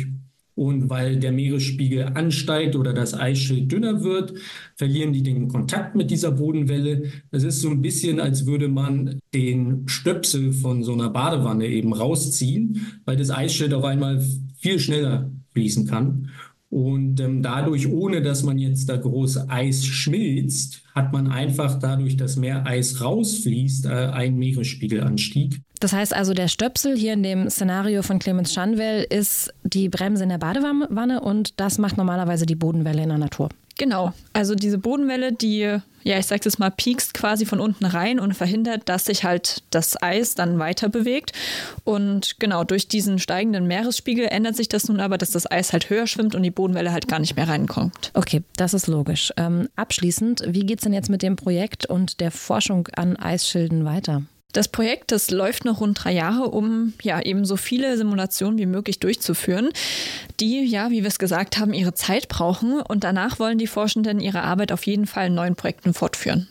Und 0.56 0.90
weil 0.90 1.20
der 1.20 1.34
Meeresspiegel 1.34 2.04
ansteigt 2.14 2.78
oder 2.78 2.94
das 2.94 3.14
Eisschild 3.14 3.72
dünner 3.72 4.04
wird, 4.04 4.34
verlieren 4.76 5.12
die 5.12 5.22
den 5.22 5.50
Kontakt 5.50 5.96
mit 5.96 6.10
dieser 6.10 6.32
Bodenwelle. 6.32 7.12
Es 7.32 7.44
ist 7.44 7.62
so 7.62 7.70
ein 7.70 7.82
bisschen, 7.82 8.22
als 8.22 8.46
würde 8.46 8.70
man 8.70 9.20
den 9.34 9.88
Stöpsel 9.88 10.54
von 10.54 10.84
so 10.84 10.94
einer 10.94 11.10
Badewanne 11.10 11.68
eben 11.68 11.94
rausziehen, 11.94 13.00
weil 13.04 13.18
das 13.18 13.32
Eisschild 13.32 13.74
auf 13.74 13.84
einmal 13.84 14.24
viel 14.58 14.80
schneller 14.80 15.30
fließen 15.52 15.88
kann. 15.88 16.30
Und 16.75 17.22
ähm, 17.22 17.41
dadurch, 17.41 17.88
ohne 17.88 18.22
dass 18.22 18.44
man 18.44 18.60
jetzt 18.60 18.89
da 18.89 18.98
groß 18.98 19.48
Eis 19.48 19.86
schmilzt, 19.86 20.82
hat 20.94 21.13
man 21.13 21.32
einfach 21.32 21.79
dadurch, 21.79 22.17
dass 22.17 22.36
mehr 22.36 22.67
Eis 22.67 23.00
rausfließt, 23.00 23.86
äh, 23.86 23.89
einen 23.89 24.38
Meeresspiegelanstieg. 24.38 25.62
Das 25.79 25.94
heißt 25.94 26.13
also, 26.13 26.34
der 26.34 26.50
Stöpsel 26.50 26.98
hier 26.98 27.13
in 27.13 27.24
dem 27.24 27.50
Szenario 27.50 28.01
von 28.01 28.20
Clemens 28.20 28.53
Schanwell 28.53 29.08
ist 29.10 29.53
die 29.63 29.88
Bremse 29.88 30.24
in 30.24 30.29
der 30.29 30.38
Badewanne 30.38 31.22
und 31.22 31.62
das 31.62 31.77
macht 31.77 31.96
normalerweise 31.96 32.46
die 32.46 32.55
Bodenwelle 32.55 33.03
in 33.03 33.10
der 33.10 33.20
Natur. 33.20 33.48
Genau, 33.77 34.13
also 34.32 34.55
diese 34.55 34.77
Bodenwelle, 34.77 35.34
die, 35.34 35.60
ja, 36.03 36.17
ich 36.17 36.25
sag's 36.25 36.46
jetzt 36.46 36.60
mal, 36.60 36.72
piekst 36.72 37.13
quasi 37.13 37.46
von 37.46 37.60
unten 37.60 37.86
rein 37.86 38.20
und 38.22 38.34
verhindert, 38.34 38.88
dass 38.88 39.05
sich 39.05 39.25
halt 39.25 39.63
das 39.70 40.01
Eis 40.01 40.34
dann 40.34 40.60
weiter 40.60 40.88
bewegt. 40.88 41.34
Und 41.84 42.39
genau, 42.39 42.63
durch 42.63 42.88
diesen 42.88 43.20
steigenden 43.20 43.67
Meeresspiegel 43.67 44.27
ändert 44.27 44.55
sich 44.55 44.70
das 44.70 44.88
nun 44.88 45.01
aber, 45.01 45.17
dass 45.17 45.32
das 45.32 45.50
Eis 45.51 45.74
halt 45.74 45.89
höher 45.89 46.08
schwimmt 46.08 46.36
und 46.36 46.44
die 46.44 46.51
Bodenwelle 46.51 46.94
halt 46.94 47.10
gar 47.10 47.20
nicht 47.20 47.36
mehr 47.36 47.50
reinkommt. 47.50 48.12
Okay, 48.13 48.44
das 48.55 48.74
ist 48.74 48.88
logisch. 48.88 49.34
Ähm, 49.36 49.67
abschließend, 49.75 50.44
wie 50.48 50.65
geht's 50.65 50.84
denn 50.84 50.94
jetzt 50.94 51.10
mit 51.10 51.22
dem 51.22 51.36
Projekt 51.36 51.86
und 51.86 52.22
der 52.22 52.32
Forschung 52.32 52.88
an 52.96 53.17
Eisschilden 53.17 53.84
weiter? 53.84 54.24
Das 54.56 54.70
Projekt, 54.70 55.12
das 55.12 55.32
läuft 55.32 55.66
noch 55.66 55.82
rund 55.82 56.02
drei 56.02 56.14
Jahre, 56.14 56.50
um 56.50 56.94
ja 57.02 57.22
eben 57.22 57.44
so 57.44 57.58
viele 57.58 57.98
Simulationen 57.98 58.58
wie 58.58 58.66
möglich 58.66 59.00
durchzuführen, 59.00 59.68
die 60.40 60.64
ja, 60.64 60.92
wie 60.92 61.02
wir 61.02 61.10
es 61.10 61.20
gesagt 61.20 61.58
haben, 61.58 61.74
ihre 61.74 61.94
Zeit 61.94 62.30
brauchen 62.30 62.80
und 62.80 63.04
danach 63.04 63.38
wollen 63.38 63.58
die 63.58 63.68
Forschenden 63.68 64.22
ihre 64.22 64.44
Arbeit 64.44 64.72
auf 64.72 64.86
jeden 64.86 65.08
Fall 65.08 65.28
in 65.28 65.36
neuen 65.36 65.58
Projekten 65.58 65.94
fortführen. 65.94 66.48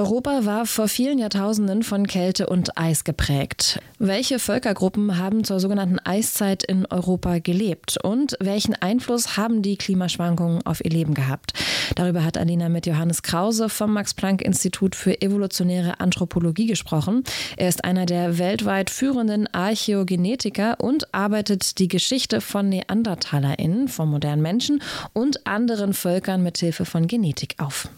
Europa 0.00 0.46
war 0.46 0.64
vor 0.64 0.88
vielen 0.88 1.18
Jahrtausenden 1.18 1.82
von 1.82 2.06
Kälte 2.06 2.46
und 2.46 2.78
Eis 2.78 3.04
geprägt. 3.04 3.80
Welche 3.98 4.38
Völkergruppen 4.38 5.18
haben 5.18 5.44
zur 5.44 5.60
sogenannten 5.60 5.98
Eiszeit 5.98 6.64
in 6.64 6.86
Europa 6.86 7.38
gelebt 7.38 7.98
und 8.02 8.34
welchen 8.40 8.74
Einfluss 8.74 9.36
haben 9.36 9.60
die 9.60 9.76
Klimaschwankungen 9.76 10.64
auf 10.64 10.82
ihr 10.82 10.90
Leben 10.90 11.12
gehabt? 11.12 11.52
Darüber 11.96 12.24
hat 12.24 12.38
Alina 12.38 12.70
mit 12.70 12.86
Johannes 12.86 13.22
Krause 13.22 13.68
vom 13.68 13.92
Max-Planck-Institut 13.92 14.96
für 14.96 15.20
evolutionäre 15.20 16.00
Anthropologie 16.00 16.66
gesprochen. 16.66 17.22
Er 17.58 17.68
ist 17.68 17.84
einer 17.84 18.06
der 18.06 18.38
weltweit 18.38 18.88
führenden 18.88 19.52
Archäogenetiker 19.52 20.80
und 20.80 21.12
arbeitet 21.12 21.78
die 21.78 21.88
Geschichte 21.88 22.40
von 22.40 22.70
NeandertalerInnen, 22.70 23.88
von 23.88 24.08
modernen 24.08 24.40
Menschen 24.40 24.82
und 25.12 25.46
anderen 25.46 25.92
Völkern 25.92 26.42
mit 26.42 26.56
Hilfe 26.56 26.86
von 26.86 27.06
Genetik 27.06 27.56
auf. 27.58 27.90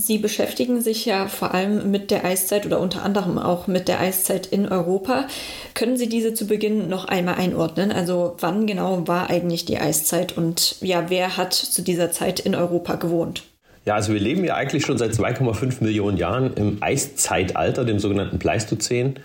Sie 0.00 0.16
beschäftigen 0.16 0.80
sich 0.80 1.04
ja 1.04 1.28
vor 1.28 1.52
allem 1.52 1.90
mit 1.90 2.10
der 2.10 2.24
Eiszeit 2.24 2.64
oder 2.64 2.80
unter 2.80 3.02
anderem 3.02 3.38
auch 3.38 3.66
mit 3.66 3.86
der 3.86 4.00
Eiszeit 4.00 4.46
in 4.46 4.66
Europa. 4.66 5.26
Können 5.74 5.98
Sie 5.98 6.08
diese 6.08 6.32
zu 6.32 6.46
Beginn 6.46 6.88
noch 6.88 7.04
einmal 7.04 7.34
einordnen? 7.34 7.92
Also 7.92 8.34
wann 8.40 8.66
genau 8.66 9.06
war 9.06 9.28
eigentlich 9.28 9.66
die 9.66 9.78
Eiszeit 9.78 10.36
und 10.36 10.76
ja, 10.80 11.10
wer 11.10 11.36
hat 11.36 11.52
zu 11.52 11.82
dieser 11.82 12.10
Zeit 12.12 12.40
in 12.40 12.54
Europa 12.54 12.94
gewohnt? 12.94 13.42
Ja, 13.84 13.94
also 13.94 14.14
wir 14.14 14.20
leben 14.20 14.42
ja 14.44 14.54
eigentlich 14.54 14.86
schon 14.86 14.96
seit 14.96 15.12
2,5 15.12 15.82
Millionen 15.84 16.16
Jahren 16.16 16.54
im 16.54 16.78
Eiszeitalter, 16.80 17.84
dem 17.84 17.98
sogenannten 17.98 18.38
Pleistozän. 18.38 19.16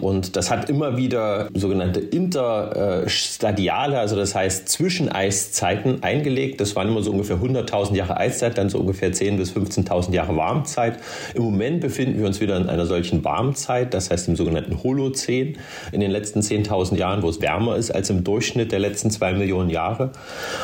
Und 0.00 0.36
das 0.36 0.50
hat 0.50 0.68
immer 0.70 0.96
wieder 0.96 1.48
sogenannte 1.54 2.00
Interstadiale, 2.00 3.98
also 3.98 4.16
das 4.16 4.34
heißt 4.34 4.68
Zwischeneiszeiten 4.68 6.02
eingelegt. 6.02 6.60
Das 6.60 6.76
waren 6.76 6.88
immer 6.88 7.02
so 7.02 7.10
ungefähr 7.10 7.36
100.000 7.36 7.94
Jahre 7.94 8.16
Eiszeit, 8.16 8.58
dann 8.58 8.68
so 8.70 8.78
ungefähr 8.78 9.12
10.000 9.12 9.36
bis 9.36 9.52
15.000 9.52 10.12
Jahre 10.12 10.36
Warmzeit. 10.36 10.98
Im 11.34 11.42
Moment 11.42 11.80
befinden 11.80 12.18
wir 12.18 12.26
uns 12.26 12.40
wieder 12.40 12.56
in 12.56 12.68
einer 12.68 12.86
solchen 12.86 13.24
Warmzeit, 13.24 13.94
das 13.94 14.10
heißt 14.10 14.28
im 14.28 14.36
sogenannten 14.36 14.82
Holozän 14.82 15.58
in 15.92 16.00
den 16.00 16.10
letzten 16.10 16.40
10.000 16.40 16.96
Jahren, 16.96 17.22
wo 17.22 17.28
es 17.28 17.40
wärmer 17.40 17.76
ist 17.76 17.90
als 17.90 18.10
im 18.10 18.24
Durchschnitt 18.24 18.72
der 18.72 18.78
letzten 18.78 19.10
zwei 19.10 19.32
Millionen 19.32 19.70
Jahre. 19.70 20.10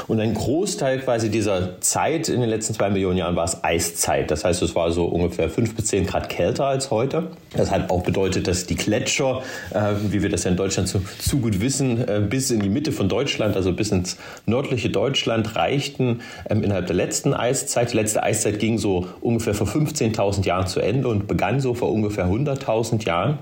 Und 0.09 0.21
ein 0.21 0.35
Großteil 0.35 1.01
quasi 1.01 1.31
dieser 1.31 1.81
Zeit 1.81 2.29
in 2.29 2.41
den 2.41 2.51
letzten 2.51 2.75
zwei 2.75 2.91
Millionen 2.91 3.19
Jahren 3.19 3.37
war 3.37 3.45
es 3.45 3.63
Eiszeit. 3.65 4.31
Das 4.31 4.45
heißt, 4.45 4.63
es 4.63 4.75
war 4.75 4.93
so 4.93 5.07
ungefähr 5.07 5.49
fünf 5.49 5.75
bis 5.75 5.87
zehn 5.87 6.07
Grad 6.07 6.29
kälter 6.29 6.67
als 6.67 6.91
heute. 6.91 7.29
Das 7.57 7.71
hat 7.71 7.91
auch 7.91 8.03
bedeutet, 8.03 8.47
dass 8.49 8.67
die 8.67 8.77
Gletscher 8.77 9.26
Gletscher, 9.27 9.43
äh, 9.75 9.95
wie 10.11 10.23
wir 10.23 10.29
das 10.29 10.45
ja 10.45 10.51
in 10.51 10.57
Deutschland 10.57 10.89
zu, 10.89 11.01
zu 11.19 11.39
gut 11.39 11.61
wissen, 11.61 12.07
äh, 12.07 12.21
bis 12.21 12.51
in 12.51 12.61
die 12.61 12.69
Mitte 12.69 12.93
von 12.93 13.09
Deutschland, 13.09 13.57
also 13.57 13.73
bis 13.73 13.91
ins 13.91 14.17
nördliche 14.47 14.91
Deutschland 14.91 15.57
reichten 15.57 16.21
ähm, 16.49 16.63
innerhalb 16.63 16.87
der 16.87 16.97
letzten 16.97 17.35
Eiszeit. 17.35 17.93
Die 17.93 17.97
letzte 17.97 18.23
Eiszeit 18.23 18.59
ging 18.59 18.79
so 18.79 19.07
ungefähr 19.21 19.55
vor 19.55 19.67
15.000 19.67 20.45
Jahren 20.45 20.67
zu 20.67 20.81
Ende 20.81 21.09
und 21.09 21.27
begann 21.27 21.61
so 21.61 21.75
vor 21.75 21.93
ungefähr 21.93 22.27
100.000 22.27 23.05
Jahren. 23.05 23.39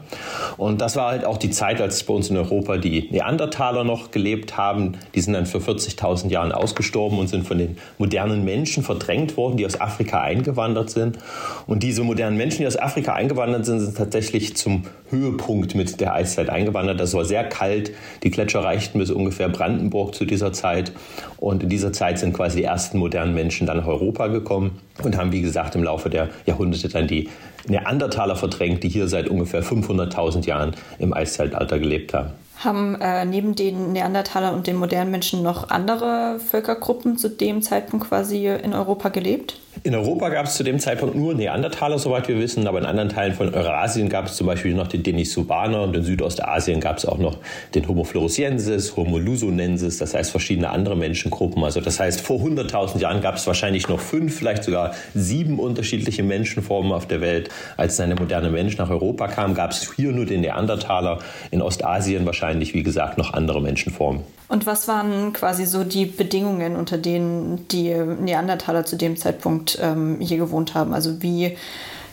Und 0.57 0.81
das 0.81 0.97
war 0.97 1.11
halt 1.11 1.25
auch 1.25 1.39
die 1.39 1.51
Zeit, 1.51 1.81
als 1.81 2.03
bei 2.03 2.15
uns 2.15 2.31
in 2.31 2.37
Europa 2.37 2.77
die 2.77 3.09
Neandertaler 3.11 3.85
noch 3.85 4.11
gelebt 4.11 4.57
haben. 4.57 4.93
Die 5.15 5.21
sind 5.21 5.35
dann 5.35 5.47
für 5.47 5.59
40.000 5.59 6.31
Jahren 6.31 6.53
ausgestorben 6.53 7.19
und 7.19 7.29
sind 7.29 7.47
von 7.47 7.59
den 7.59 7.77
modernen 7.99 8.45
Menschen 8.45 8.83
verdrängt 8.83 9.37
worden, 9.37 9.57
die 9.57 9.67
aus 9.67 9.81
Afrika 9.81 10.21
eingewandert 10.21 10.91
sind. 10.91 11.19
Und 11.67 11.83
diese 11.83 12.03
modernen 12.03 12.37
Menschen, 12.37 12.59
die 12.59 12.67
aus 12.67 12.77
Afrika 12.77 13.15
eingewandert 13.15 13.67
sind, 13.67 13.81
sind 13.81 13.97
tatsächlich 13.97 14.57
zum 14.57 14.85
Höhepunkt 15.11 15.64
mit 15.75 16.01
der 16.01 16.15
Eiszeit 16.15 16.51
eingewandert. 16.51 17.01
Das 17.01 17.15
war 17.15 17.25
sehr 17.25 17.45
kalt. 17.45 17.93
Die 18.23 18.31
Gletscher 18.31 18.63
reichten 18.63 18.99
bis 18.99 19.11
ungefähr 19.11 19.49
Brandenburg 19.49 20.15
zu 20.15 20.25
dieser 20.25 20.53
Zeit. 20.53 20.93
Und 21.39 21.63
in 21.63 21.69
dieser 21.69 21.93
Zeit 21.93 22.19
sind 22.19 22.35
quasi 22.35 22.59
die 22.59 22.65
ersten 22.65 22.99
modernen 22.99 23.35
Menschen 23.35 23.67
dann 23.67 23.79
nach 23.79 23.87
Europa 23.87 24.27
gekommen 24.27 24.79
und 25.03 25.17
haben, 25.17 25.33
wie 25.33 25.43
gesagt, 25.43 25.75
im 25.75 25.83
Laufe 25.83 26.11
der 26.11 26.29
Jahrhunderte 26.47 26.89
dann 26.89 27.07
die 27.07 27.29
Neandertaler 27.67 28.37
verdrängt, 28.37 28.83
die 28.83 28.89
hier 28.89 29.09
seit 29.09 29.29
ungefähr 29.29 29.63
500.000 29.63 30.47
Jahren 30.47 30.75
im 30.99 31.15
Eiszeitalter 31.15 31.79
gelebt 31.79 32.13
haben. 32.15 32.31
Haben 32.59 32.95
äh, 33.01 33.25
neben 33.25 33.55
den 33.55 33.93
Neandertalern 33.93 34.55
und 34.55 34.67
den 34.67 34.77
modernen 34.77 35.11
Menschen 35.11 35.43
noch 35.43 35.71
andere 35.71 36.39
Völkergruppen 36.39 37.19
zu 37.19 37.29
dem 37.29 37.63
Zeitpunkt 37.63 38.09
quasi 38.09 38.47
in 38.47 38.75
Europa 38.75 39.09
gelebt? 39.09 39.61
In 39.87 39.95
Europa 39.95 40.31
gab 40.31 40.47
es 40.47 40.55
zu 40.55 40.63
dem 40.63 40.79
Zeitpunkt 40.79 41.15
nur 41.15 41.35
Neandertaler, 41.35 41.99
soweit 41.99 42.27
wir 42.27 42.39
wissen, 42.39 42.67
aber 42.67 42.79
in 42.79 42.87
anderen 42.87 43.11
Teilen 43.11 43.35
von 43.35 43.53
Eurasien 43.53 44.09
gab 44.09 44.25
es 44.25 44.35
zum 44.35 44.47
Beispiel 44.47 44.73
noch 44.73 44.87
den 44.87 45.03
Denisovaner 45.03 45.83
und 45.83 45.95
in 45.95 46.03
Südostasien 46.03 46.81
gab 46.81 46.97
es 46.97 47.05
auch 47.05 47.19
noch 47.19 47.37
den 47.75 47.87
Homo 47.87 48.03
floresiensis, 48.05 48.97
Homo 48.97 49.19
lusonensis, 49.19 49.99
das 49.99 50.15
heißt 50.15 50.31
verschiedene 50.31 50.71
andere 50.71 50.97
Menschengruppen. 50.97 51.63
Also 51.63 51.83
das 51.83 52.01
heißt, 52.01 52.23
vor 52.23 52.41
100.000 52.41 52.99
Jahren 52.99 53.21
gab 53.21 53.35
es 53.35 53.47
wahrscheinlich 53.47 53.87
noch 53.87 54.01
fünf, 54.01 54.35
vielleicht 54.35 54.65
sogar 54.65 54.95
sieben 55.13 55.59
unterschiedliche 55.59 56.23
Menschenformen 56.23 56.91
auf 56.91 57.07
der 57.07 57.21
Welt. 57.21 57.51
Als 57.77 57.99
dann 57.99 58.09
der 58.09 58.19
moderne 58.19 58.49
Mensch 58.49 58.79
nach 58.79 58.89
Europa 58.89 59.29
kam, 59.29 59.53
gab 59.53 59.73
es 59.73 59.93
hier 59.97 60.13
nur 60.13 60.25
den 60.25 60.41
Neandertaler, 60.41 61.19
in 61.51 61.61
Ostasien 61.61 62.25
wahrscheinlich, 62.25 62.73
wie 62.73 62.85
gesagt, 62.85 63.19
noch 63.19 63.35
andere 63.35 63.61
Menschenformen. 63.61 64.23
Und 64.49 64.67
was 64.67 64.89
waren 64.89 65.33
quasi 65.33 65.65
so 65.65 65.85
die 65.85 66.05
Bedingungen, 66.05 66.77
unter 66.77 66.99
denen 66.99 67.67
die 67.69 67.95
Neandertaler 67.95 68.85
zu 68.85 68.97
dem 68.97 69.17
Zeitpunkt 69.17 69.74
ähm, 69.81 70.19
hier 70.21 70.39
gewohnt 70.39 70.75
haben? 70.75 70.95
Also 70.95 71.23
wie 71.23 71.57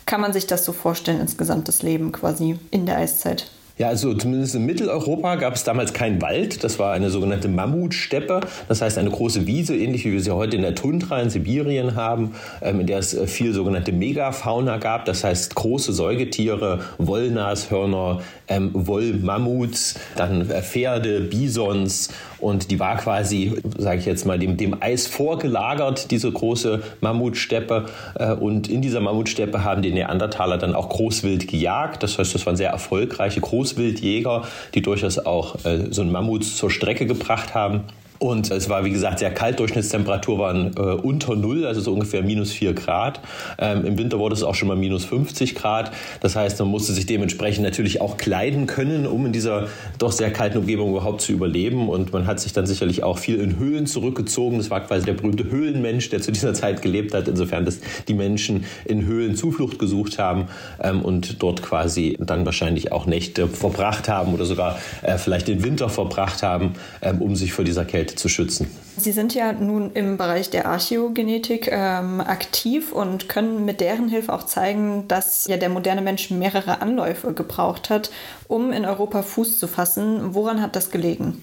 kann 0.06 0.20
man 0.20 0.32
sich 0.32 0.46
das 0.46 0.64
so 0.64 0.72
vorstellen, 0.72 1.20
insgesamt 1.20 1.68
das 1.68 1.82
Leben 1.82 2.12
quasi 2.12 2.58
in 2.70 2.86
der 2.86 2.98
Eiszeit? 2.98 3.50
Ja, 3.78 3.88
also 3.88 4.12
zumindest 4.12 4.54
in 4.54 4.66
Mitteleuropa 4.66 5.36
gab 5.36 5.54
es 5.54 5.64
damals 5.64 5.94
keinen 5.94 6.20
Wald. 6.20 6.62
Das 6.62 6.78
war 6.78 6.92
eine 6.92 7.08
sogenannte 7.08 7.48
Mammutsteppe. 7.48 8.40
Das 8.68 8.82
heißt 8.82 8.98
eine 8.98 9.10
große 9.10 9.46
Wiese, 9.46 9.74
ähnlich 9.74 10.04
wie 10.04 10.12
wir 10.12 10.20
sie 10.20 10.30
heute 10.30 10.56
in 10.56 10.62
der 10.62 10.74
Tundra 10.74 11.20
in 11.20 11.30
Sibirien 11.30 11.94
haben, 11.94 12.34
ähm, 12.60 12.80
in 12.80 12.86
der 12.86 12.98
es 12.98 13.14
äh, 13.14 13.26
viel 13.26 13.54
sogenannte 13.54 13.90
Megafauna 13.90 14.76
gab. 14.76 15.06
Das 15.06 15.24
heißt 15.24 15.54
große 15.54 15.92
Säugetiere, 15.94 16.80
Wollnashörner, 16.98 18.20
ähm, 18.46 18.70
Wollmammuts, 18.74 19.98
dann 20.16 20.50
äh, 20.50 20.62
Pferde, 20.62 21.22
Bisons 21.22 22.10
und 22.42 22.70
die 22.72 22.80
war 22.80 22.96
quasi, 22.96 23.54
sage 23.78 24.00
ich 24.00 24.06
jetzt 24.06 24.26
mal, 24.26 24.38
dem, 24.38 24.56
dem 24.56 24.76
Eis 24.82 25.06
vorgelagert, 25.06 26.10
diese 26.10 26.30
große 26.30 26.82
Mammutsteppe. 27.00 27.86
Äh, 28.18 28.32
und 28.32 28.68
in 28.68 28.82
dieser 28.82 29.00
Mammutsteppe 29.00 29.62
haben 29.62 29.82
die 29.82 29.92
Neandertaler 29.92 30.58
dann 30.58 30.74
auch 30.74 30.88
Großwild 30.88 31.46
gejagt. 31.46 32.02
Das 32.02 32.18
heißt, 32.18 32.34
das 32.34 32.44
waren 32.44 32.56
sehr 32.56 32.70
erfolgreiche 32.70 33.40
Großwildjäger, 33.40 34.42
die 34.74 34.82
durchaus 34.82 35.18
auch 35.18 35.64
äh, 35.64 35.86
so 35.90 36.02
ein 36.02 36.10
Mammut 36.10 36.44
zur 36.44 36.70
Strecke 36.70 37.06
gebracht 37.06 37.54
haben. 37.54 37.84
Und 38.22 38.52
es 38.52 38.68
war, 38.68 38.84
wie 38.84 38.90
gesagt, 38.90 39.18
sehr 39.18 39.34
kalt. 39.34 39.58
Durchschnittstemperatur 39.58 40.38
waren 40.38 40.76
äh, 40.76 40.80
unter 40.80 41.34
Null, 41.34 41.66
also 41.66 41.80
so 41.80 41.92
ungefähr 41.92 42.22
minus 42.22 42.52
vier 42.52 42.72
Grad. 42.72 43.18
Ähm, 43.58 43.84
Im 43.84 43.98
Winter 43.98 44.20
wurde 44.20 44.36
es 44.36 44.44
auch 44.44 44.54
schon 44.54 44.68
mal 44.68 44.76
minus 44.76 45.04
50 45.04 45.56
Grad. 45.56 45.90
Das 46.20 46.36
heißt, 46.36 46.60
man 46.60 46.68
musste 46.68 46.92
sich 46.92 47.04
dementsprechend 47.06 47.64
natürlich 47.64 48.00
auch 48.00 48.18
kleiden 48.18 48.68
können, 48.68 49.08
um 49.08 49.26
in 49.26 49.32
dieser 49.32 49.66
doch 49.98 50.12
sehr 50.12 50.32
kalten 50.32 50.58
Umgebung 50.58 50.90
überhaupt 50.90 51.20
zu 51.20 51.32
überleben. 51.32 51.88
Und 51.88 52.12
man 52.12 52.28
hat 52.28 52.38
sich 52.38 52.52
dann 52.52 52.64
sicherlich 52.64 53.02
auch 53.02 53.18
viel 53.18 53.40
in 53.40 53.58
Höhlen 53.58 53.86
zurückgezogen. 53.86 54.58
Das 54.58 54.70
war 54.70 54.82
quasi 54.82 55.04
der 55.04 55.14
berühmte 55.14 55.50
Höhlenmensch, 55.50 56.08
der 56.10 56.22
zu 56.22 56.30
dieser 56.30 56.54
Zeit 56.54 56.80
gelebt 56.80 57.14
hat. 57.14 57.26
Insofern, 57.26 57.64
dass 57.64 57.80
die 58.06 58.14
Menschen 58.14 58.66
in 58.84 59.04
Höhlen 59.04 59.34
Zuflucht 59.34 59.80
gesucht 59.80 60.20
haben 60.20 60.46
ähm, 60.80 61.02
und 61.02 61.42
dort 61.42 61.60
quasi 61.64 62.16
dann 62.20 62.46
wahrscheinlich 62.46 62.92
auch 62.92 63.06
Nächte 63.06 63.48
verbracht 63.48 64.08
haben 64.08 64.32
oder 64.32 64.44
sogar 64.44 64.78
äh, 65.02 65.18
vielleicht 65.18 65.48
den 65.48 65.64
Winter 65.64 65.88
verbracht 65.88 66.44
haben, 66.44 66.74
ähm, 67.00 67.20
um 67.20 67.34
sich 67.34 67.52
vor 67.52 67.64
dieser 67.64 67.84
Kälte 67.84 68.11
zu 68.18 68.28
schützen. 68.28 68.70
Sie 68.96 69.12
sind 69.12 69.34
ja 69.34 69.52
nun 69.52 69.92
im 69.92 70.16
Bereich 70.16 70.50
der 70.50 70.66
Archäogenetik 70.66 71.68
ähm, 71.70 72.20
aktiv 72.20 72.92
und 72.92 73.28
können 73.28 73.64
mit 73.64 73.80
deren 73.80 74.08
Hilfe 74.08 74.32
auch 74.32 74.44
zeigen, 74.44 75.08
dass 75.08 75.46
ja 75.46 75.56
der 75.56 75.68
moderne 75.68 76.02
Mensch 76.02 76.30
mehrere 76.30 76.82
Anläufe 76.82 77.32
gebraucht 77.32 77.90
hat, 77.90 78.10
um 78.48 78.72
in 78.72 78.84
Europa 78.84 79.22
Fuß 79.22 79.58
zu 79.58 79.66
fassen. 79.66 80.34
Woran 80.34 80.60
hat 80.60 80.76
das 80.76 80.90
gelegen? 80.90 81.42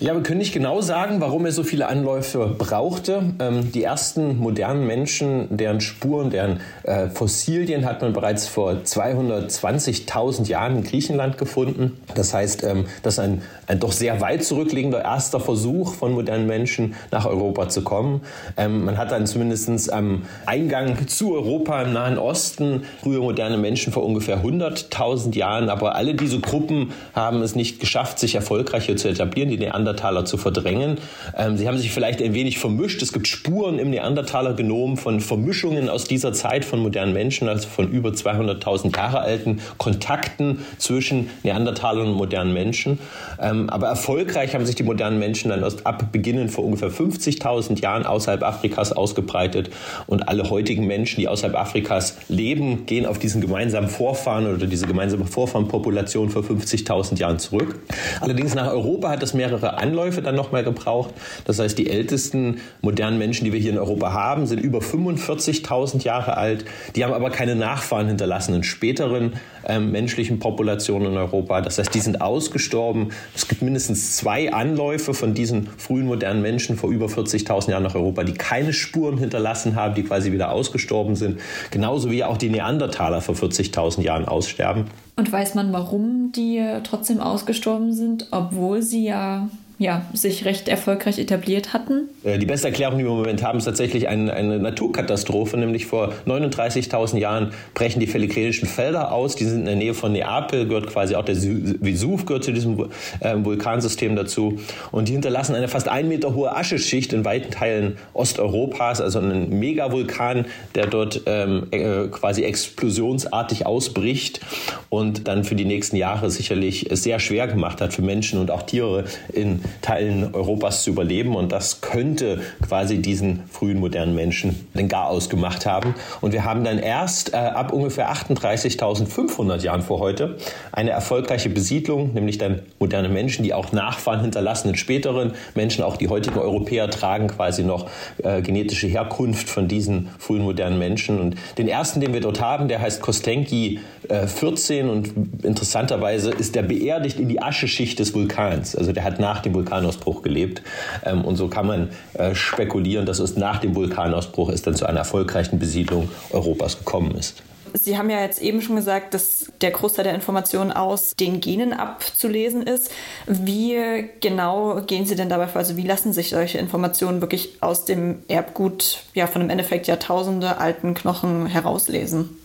Ja, 0.00 0.14
wir 0.14 0.22
können 0.22 0.38
nicht 0.38 0.52
genau 0.52 0.80
sagen, 0.80 1.20
warum 1.20 1.44
er 1.44 1.50
so 1.50 1.64
viele 1.64 1.88
Anläufe 1.88 2.54
brauchte. 2.56 3.34
Ähm, 3.40 3.72
die 3.72 3.82
ersten 3.82 4.38
modernen 4.38 4.86
Menschen, 4.86 5.56
deren 5.56 5.80
Spuren, 5.80 6.30
deren 6.30 6.60
äh, 6.84 7.08
Fossilien 7.08 7.84
hat 7.84 8.00
man 8.00 8.12
bereits 8.12 8.46
vor 8.46 8.74
220.000 8.84 10.46
Jahren 10.46 10.76
in 10.76 10.84
Griechenland 10.84 11.36
gefunden. 11.36 12.00
Das 12.14 12.32
heißt, 12.32 12.62
ähm, 12.62 12.84
das 13.02 13.14
ist 13.14 13.18
ein, 13.18 13.42
ein 13.66 13.80
doch 13.80 13.90
sehr 13.90 14.20
weit 14.20 14.44
zurückliegender 14.44 15.02
erster 15.02 15.40
Versuch 15.40 15.94
von 15.94 16.12
modernen 16.12 16.46
Menschen 16.46 16.94
nach 17.10 17.26
Europa 17.26 17.68
zu 17.68 17.82
kommen. 17.82 18.20
Ähm, 18.56 18.84
man 18.84 18.98
hat 18.98 19.10
dann 19.10 19.26
zumindest 19.26 19.92
am 19.92 20.22
Eingang 20.46 21.08
zu 21.08 21.34
Europa 21.34 21.82
im 21.82 21.92
Nahen 21.92 22.18
Osten 22.18 22.84
frühe 23.02 23.18
moderne 23.18 23.58
Menschen 23.58 23.92
vor 23.92 24.04
ungefähr 24.04 24.44
100.000 24.44 25.34
Jahren. 25.34 25.70
Aber 25.70 25.96
alle 25.96 26.14
diese 26.14 26.38
Gruppen 26.38 26.92
haben 27.14 27.42
es 27.42 27.56
nicht 27.56 27.80
geschafft, 27.80 28.20
sich 28.20 28.36
erfolgreich 28.36 28.86
hier 28.86 28.96
zu 28.96 29.08
etablieren. 29.08 29.50
Die 29.50 29.67
Neandertaler 29.68 30.24
zu 30.24 30.36
verdrängen. 30.36 30.98
Ähm, 31.36 31.56
sie 31.56 31.68
haben 31.68 31.78
sich 31.78 31.90
vielleicht 31.90 32.22
ein 32.22 32.34
wenig 32.34 32.58
vermischt. 32.58 33.02
Es 33.02 33.12
gibt 33.12 33.28
Spuren 33.28 33.78
im 33.78 33.90
Neandertaler-Genom 33.90 34.96
von 34.96 35.20
Vermischungen 35.20 35.88
aus 35.88 36.04
dieser 36.04 36.32
Zeit 36.32 36.64
von 36.64 36.80
modernen 36.80 37.12
Menschen, 37.12 37.48
also 37.48 37.68
von 37.68 37.90
über 37.90 38.10
200.000 38.10 38.96
Jahre 38.96 39.20
alten 39.20 39.60
Kontakten 39.76 40.64
zwischen 40.78 41.30
Neandertalern 41.42 42.08
und 42.08 42.14
modernen 42.14 42.52
Menschen. 42.52 42.98
Ähm, 43.40 43.68
aber 43.70 43.88
erfolgreich 43.88 44.54
haben 44.54 44.66
sich 44.66 44.74
die 44.74 44.82
modernen 44.82 45.18
Menschen 45.18 45.50
dann 45.50 45.62
erst 45.62 45.86
ab 45.86 46.12
Beginnen 46.12 46.48
vor 46.48 46.64
ungefähr 46.64 46.90
50.000 46.90 47.80
Jahren 47.82 48.06
außerhalb 48.06 48.42
Afrikas 48.42 48.92
ausgebreitet. 48.92 49.70
Und 50.06 50.28
alle 50.28 50.48
heutigen 50.50 50.86
Menschen, 50.86 51.20
die 51.20 51.28
außerhalb 51.28 51.56
Afrikas 51.56 52.16
leben, 52.28 52.86
gehen 52.86 53.06
auf 53.06 53.18
diesen 53.18 53.40
gemeinsamen 53.40 53.88
Vorfahren 53.88 54.46
oder 54.46 54.66
diese 54.66 54.86
gemeinsame 54.86 55.26
Vorfahrenpopulation 55.26 56.30
vor 56.30 56.42
50.000 56.42 57.18
Jahren 57.18 57.38
zurück. 57.38 57.80
Allerdings 58.20 58.54
nach 58.54 58.70
Europa 58.70 59.10
hat 59.10 59.22
es 59.22 59.34
mehrere 59.34 59.57
Anläufe 59.62 60.22
dann 60.22 60.34
nochmal 60.34 60.64
gebraucht. 60.64 61.14
Das 61.44 61.58
heißt, 61.58 61.76
die 61.78 61.90
ältesten 61.90 62.60
modernen 62.80 63.18
Menschen, 63.18 63.44
die 63.44 63.52
wir 63.52 63.60
hier 63.60 63.72
in 63.72 63.78
Europa 63.78 64.12
haben, 64.12 64.46
sind 64.46 64.60
über 64.60 64.78
45.000 64.78 66.04
Jahre 66.04 66.36
alt. 66.36 66.64
Die 66.96 67.04
haben 67.04 67.12
aber 67.12 67.30
keine 67.30 67.56
Nachfahren 67.56 68.06
hinterlassen 68.06 68.54
in 68.54 68.62
späteren 68.62 69.34
ähm, 69.68 69.92
menschlichen 69.92 70.38
Populationen 70.38 71.12
in 71.12 71.18
Europa. 71.18 71.60
Das 71.60 71.78
heißt, 71.78 71.94
die 71.94 72.00
sind 72.00 72.20
ausgestorben. 72.20 73.10
Es 73.34 73.46
gibt 73.46 73.62
mindestens 73.62 74.16
zwei 74.16 74.52
Anläufe 74.52 75.14
von 75.14 75.34
diesen 75.34 75.68
frühen 75.76 76.06
modernen 76.06 76.42
Menschen 76.42 76.76
vor 76.76 76.90
über 76.90 77.06
40.000 77.06 77.70
Jahren 77.70 77.82
nach 77.82 77.94
Europa, 77.94 78.24
die 78.24 78.32
keine 78.32 78.72
Spuren 78.72 79.18
hinterlassen 79.18 79.76
haben, 79.76 79.94
die 79.94 80.02
quasi 80.02 80.32
wieder 80.32 80.50
ausgestorben 80.50 81.16
sind. 81.16 81.40
Genauso 81.70 82.10
wie 82.10 82.24
auch 82.24 82.36
die 82.36 82.48
Neandertaler 82.48 83.20
vor 83.20 83.34
40.000 83.34 84.00
Jahren 84.02 84.24
aussterben. 84.24 84.86
Und 85.16 85.30
weiß 85.30 85.54
man, 85.54 85.72
warum 85.72 86.32
die 86.32 86.64
trotzdem 86.84 87.20
ausgestorben 87.20 87.92
sind, 87.92 88.28
obwohl 88.30 88.82
sie 88.82 89.04
ja 89.04 89.48
ja, 89.78 90.04
sich 90.12 90.44
recht 90.44 90.68
erfolgreich 90.68 91.20
etabliert 91.20 91.72
hatten? 91.72 92.08
Äh, 92.24 92.38
die 92.38 92.46
beste 92.46 92.66
Erklärung, 92.66 92.98
die 92.98 93.04
wir 93.04 93.12
im 93.12 93.18
Moment 93.18 93.44
haben, 93.44 93.58
ist 93.58 93.64
tatsächlich 93.64 94.08
eine, 94.08 94.32
eine 94.32 94.58
Naturkatastrophe, 94.58 95.56
nämlich 95.56 95.86
vor 95.86 96.12
39.000 96.26 97.18
Jahren 97.18 97.52
brechen 97.74 98.00
die 98.00 98.08
Feligrenischen 98.08 98.66
Felder 98.66 99.12
aus. 99.12 99.36
Die 99.36 99.44
sind 99.44 99.60
in 99.60 99.66
der 99.66 99.76
Nähe 99.76 99.94
von 99.94 100.12
Neapel, 100.12 100.66
gehört 100.66 100.88
quasi 100.88 101.14
auch 101.14 101.24
der 101.24 101.36
Vesuv, 101.36 102.26
gehört 102.26 102.42
zu 102.42 102.52
diesem 102.52 102.88
äh, 103.20 103.34
Vulkansystem 103.36 104.16
dazu. 104.16 104.58
Und 104.90 105.08
die 105.08 105.12
hinterlassen 105.12 105.54
eine 105.54 105.68
fast 105.68 105.88
ein 105.88 106.08
Meter 106.08 106.34
hohe 106.34 106.56
Ascheschicht 106.56 107.12
in 107.12 107.24
weiten 107.24 107.52
Teilen 107.52 107.96
Osteuropas, 108.14 109.00
also 109.00 109.20
einen 109.20 109.60
Megavulkan, 109.60 110.46
der 110.74 110.86
dort 110.86 111.22
ähm, 111.26 111.68
äh, 111.70 112.08
quasi 112.08 112.42
explosionsartig 112.42 113.64
ausbricht 113.64 114.40
und 114.88 115.28
dann 115.28 115.44
für 115.44 115.54
die 115.54 115.64
nächsten 115.64 115.96
Jahre 115.96 116.30
sicherlich 116.30 116.88
sehr 116.90 117.20
schwer 117.20 117.46
gemacht 117.46 117.80
hat 117.80 117.94
für 117.94 118.02
Menschen 118.02 118.40
und 118.40 118.50
auch 118.50 118.62
Tiere 118.62 119.04
in 119.32 119.60
Teilen 119.82 120.34
Europas 120.34 120.82
zu 120.82 120.90
überleben. 120.90 121.36
Und 121.36 121.52
das 121.52 121.80
könnte 121.80 122.40
quasi 122.66 122.98
diesen 122.98 123.44
frühen 123.50 123.80
modernen 123.80 124.14
Menschen 124.14 124.66
den 124.74 124.88
Garaus 124.88 125.28
gemacht 125.28 125.66
haben. 125.66 125.94
Und 126.20 126.32
wir 126.32 126.44
haben 126.44 126.64
dann 126.64 126.78
erst 126.78 127.32
äh, 127.32 127.36
ab 127.36 127.72
ungefähr 127.72 128.12
38.500 128.12 129.62
Jahren 129.62 129.82
vor 129.82 130.00
heute 130.00 130.36
eine 130.72 130.90
erfolgreiche 130.90 131.50
Besiedlung, 131.50 132.14
nämlich 132.14 132.38
dann 132.38 132.60
moderne 132.78 133.08
Menschen, 133.08 133.42
die 133.42 133.54
auch 133.54 133.72
Nachfahren 133.72 134.20
hinterlassen 134.20 134.70
in 134.70 134.76
späteren 134.76 135.32
Menschen. 135.54 135.84
Auch 135.84 135.96
die 135.96 136.08
heutigen 136.08 136.38
Europäer 136.38 136.90
tragen 136.90 137.28
quasi 137.28 137.64
noch 137.64 137.88
äh, 138.22 138.42
genetische 138.42 138.86
Herkunft 138.86 139.48
von 139.48 139.68
diesen 139.68 140.08
frühen 140.18 140.42
modernen 140.42 140.78
Menschen. 140.78 141.20
Und 141.20 141.36
den 141.58 141.68
ersten, 141.68 142.00
den 142.00 142.12
wir 142.12 142.20
dort 142.20 142.40
haben, 142.40 142.68
der 142.68 142.80
heißt 142.80 143.00
Kostenki 143.00 143.80
äh, 144.08 144.26
14 144.26 144.88
und 144.88 145.12
interessanterweise 145.42 146.30
ist 146.30 146.54
der 146.54 146.62
beerdigt 146.62 147.18
in 147.18 147.28
die 147.28 147.42
Ascheschicht 147.42 147.98
des 147.98 148.14
Vulkans. 148.14 148.74
Also 148.76 148.92
der 148.92 149.04
hat 149.04 149.18
nach 149.20 149.40
dem 149.40 149.52
Vulkanausbruch 149.58 150.22
gelebt. 150.22 150.62
Ähm, 151.04 151.24
und 151.24 151.36
so 151.36 151.48
kann 151.48 151.66
man 151.66 151.90
äh, 152.14 152.34
spekulieren, 152.34 153.06
dass 153.06 153.18
es 153.18 153.36
nach 153.36 153.58
dem 153.58 153.74
Vulkanausbruch 153.74 154.50
es 154.50 154.62
dann 154.62 154.74
zu 154.74 154.86
einer 154.86 155.00
erfolgreichen 155.00 155.58
Besiedlung 155.58 156.08
Europas 156.30 156.78
gekommen 156.78 157.14
ist. 157.14 157.42
Sie 157.74 157.98
haben 157.98 158.10
ja 158.10 158.20
jetzt 158.20 158.40
eben 158.40 158.62
schon 158.62 158.76
gesagt, 158.76 159.14
dass 159.14 159.52
der 159.60 159.70
Großteil 159.70 160.04
der 160.04 160.14
Informationen 160.14 160.72
aus 160.72 161.14
den 161.16 161.40
Genen 161.40 161.72
abzulesen 161.72 162.62
ist. 162.62 162.90
Wie 163.26 164.08
genau 164.20 164.80
gehen 164.86 165.06
Sie 165.06 165.16
denn 165.16 165.28
dabei 165.28 165.48
vor? 165.48 165.58
Also 165.58 165.76
wie 165.76 165.86
lassen 165.86 166.12
sich 166.12 166.30
solche 166.30 166.58
Informationen 166.58 167.20
wirklich 167.20 167.62
aus 167.62 167.84
dem 167.84 168.22
Erbgut 168.28 169.02
ja 169.14 169.26
von 169.26 169.42
im 169.42 169.50
Endeffekt 169.50 169.86
Jahrtausende 169.86 170.58
alten 170.58 170.94
Knochen 170.94 171.46
herauslesen? 171.46 172.38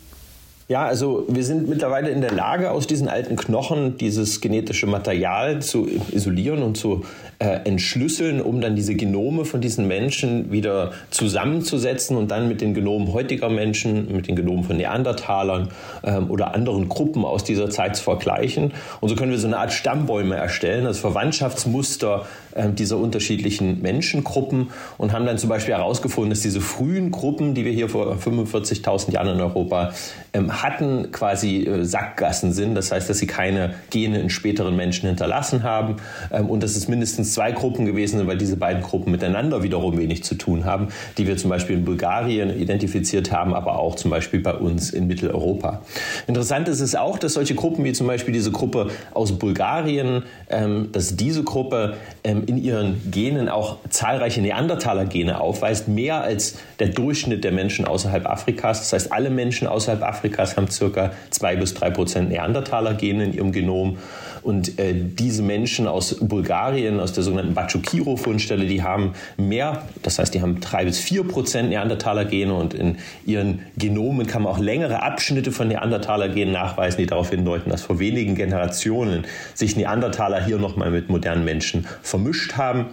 Ja, 0.69 0.85
also 0.85 1.25
wir 1.27 1.43
sind 1.43 1.67
mittlerweile 1.67 2.09
in 2.09 2.21
der 2.21 2.31
Lage, 2.31 2.71
aus 2.71 2.87
diesen 2.87 3.09
alten 3.09 3.35
Knochen 3.35 3.97
dieses 3.97 4.39
genetische 4.39 4.87
Material 4.87 5.61
zu 5.61 5.89
isolieren 6.11 6.63
und 6.63 6.77
zu 6.77 7.03
äh, 7.39 7.59
entschlüsseln, 7.65 8.41
um 8.41 8.61
dann 8.61 8.73
diese 8.73 8.95
Genome 8.95 9.43
von 9.43 9.59
diesen 9.59 9.89
Menschen 9.89 10.53
wieder 10.53 10.93
zusammenzusetzen 11.09 12.15
und 12.15 12.31
dann 12.31 12.47
mit 12.47 12.61
den 12.61 12.73
Genomen 12.73 13.11
heutiger 13.11 13.49
Menschen, 13.49 14.15
mit 14.15 14.29
den 14.29 14.37
Genomen 14.37 14.63
von 14.63 14.77
Neandertalern 14.77 15.69
ähm, 16.03 16.31
oder 16.31 16.55
anderen 16.55 16.87
Gruppen 16.87 17.25
aus 17.25 17.43
dieser 17.43 17.69
Zeit 17.69 17.97
zu 17.97 18.03
vergleichen. 18.03 18.71
Und 19.01 19.09
so 19.09 19.15
können 19.15 19.31
wir 19.31 19.39
so 19.39 19.47
eine 19.47 19.57
Art 19.57 19.73
Stammbäume 19.73 20.35
erstellen, 20.35 20.85
also 20.85 21.01
Verwandtschaftsmuster 21.01 22.25
dieser 22.73 22.97
unterschiedlichen 22.97 23.81
Menschengruppen 23.81 24.71
und 24.97 25.11
haben 25.11 25.25
dann 25.25 25.37
zum 25.37 25.49
Beispiel 25.49 25.73
herausgefunden, 25.73 26.29
dass 26.29 26.41
diese 26.41 26.61
frühen 26.61 27.11
Gruppen, 27.11 27.53
die 27.55 27.65
wir 27.65 27.71
hier 27.71 27.89
vor 27.89 28.15
45.000 28.15 29.11
Jahren 29.11 29.27
in 29.27 29.41
Europa 29.41 29.93
ähm, 30.33 30.63
hatten, 30.63 31.11
quasi 31.11 31.63
äh, 31.63 31.83
Sackgassen 31.83 32.53
sind. 32.53 32.75
Das 32.75 32.91
heißt, 32.91 33.09
dass 33.09 33.19
sie 33.19 33.27
keine 33.27 33.75
Gene 33.89 34.19
in 34.19 34.29
späteren 34.29 34.75
Menschen 34.75 35.07
hinterlassen 35.07 35.63
haben 35.63 35.97
ähm, 36.31 36.49
und 36.49 36.63
dass 36.63 36.75
es 36.75 36.87
mindestens 36.87 37.33
zwei 37.33 37.51
Gruppen 37.51 37.85
gewesen 37.85 38.17
sind, 38.17 38.27
weil 38.27 38.37
diese 38.37 38.57
beiden 38.57 38.81
Gruppen 38.81 39.11
miteinander 39.11 39.63
wiederum 39.63 39.97
wenig 39.97 40.23
zu 40.23 40.35
tun 40.35 40.65
haben, 40.65 40.87
die 41.17 41.27
wir 41.27 41.37
zum 41.37 41.49
Beispiel 41.49 41.77
in 41.77 41.85
Bulgarien 41.85 42.49
identifiziert 42.59 43.31
haben, 43.31 43.53
aber 43.53 43.79
auch 43.79 43.95
zum 43.95 44.11
Beispiel 44.11 44.39
bei 44.39 44.53
uns 44.53 44.91
in 44.91 45.07
Mitteleuropa. 45.07 45.81
Interessant 46.27 46.67
ist 46.67 46.81
es 46.81 46.95
auch, 46.95 47.17
dass 47.17 47.33
solche 47.33 47.55
Gruppen 47.55 47.83
wie 47.83 47.93
zum 47.93 48.07
Beispiel 48.07 48.33
diese 48.33 48.51
Gruppe 48.51 48.91
aus 49.13 49.37
Bulgarien, 49.37 50.23
ähm, 50.49 50.89
dass 50.91 51.15
diese 51.15 51.43
Gruppe 51.43 51.97
ähm, 52.23 52.42
in 52.45 52.57
ihren 52.57 53.11
Genen 53.11 53.49
auch 53.49 53.77
zahlreiche 53.89 54.41
Neandertaler-Gene 54.41 55.39
aufweist, 55.39 55.87
mehr 55.87 56.21
als 56.21 56.57
der 56.79 56.89
Durchschnitt 56.89 57.43
der 57.43 57.51
Menschen 57.51 57.85
außerhalb 57.85 58.25
Afrikas. 58.25 58.79
Das 58.79 58.93
heißt, 58.93 59.11
alle 59.11 59.29
Menschen 59.29 59.67
außerhalb 59.67 60.03
Afrikas 60.03 60.57
haben 60.57 60.69
circa 60.69 61.11
zwei 61.29 61.55
bis 61.55 61.73
drei 61.73 61.89
Prozent 61.89 62.29
Neandertaler-Gene 62.29 63.25
in 63.25 63.33
ihrem 63.33 63.51
Genom. 63.51 63.97
Und 64.43 64.77
äh, 64.79 64.93
diese 64.93 65.41
Menschen 65.41 65.87
aus 65.87 66.15
Bulgarien, 66.19 66.99
aus 66.99 67.13
der 67.13 67.23
sogenannten 67.23 67.53
Bachukiro-Fundstelle, 67.53 68.65
die 68.65 68.83
haben 68.83 69.13
mehr, 69.37 69.83
das 70.01 70.19
heißt, 70.19 70.33
die 70.33 70.41
haben 70.41 70.59
drei 70.59 70.85
bis 70.85 70.99
vier 70.99 71.23
Prozent 71.23 71.69
Neandertaler-Gene 71.69 72.53
und 72.53 72.73
in 72.73 72.97
ihren 73.25 73.59
Genomen 73.77 74.27
kann 74.27 74.43
man 74.43 74.53
auch 74.53 74.59
längere 74.59 75.01
Abschnitte 75.01 75.51
von 75.51 75.69
Neandertaler-Genen 75.69 76.53
nachweisen, 76.53 76.97
die 76.97 77.05
darauf 77.05 77.29
hindeuten, 77.29 77.69
dass 77.69 77.83
vor 77.83 77.99
wenigen 77.99 78.35
Generationen 78.35 79.25
sich 79.53 79.75
Neandertaler 79.75 80.43
hier 80.43 80.57
nochmal 80.57 80.91
mit 80.91 81.09
modernen 81.09 81.45
Menschen 81.45 81.87
vermischt 82.01 82.57
haben. 82.57 82.87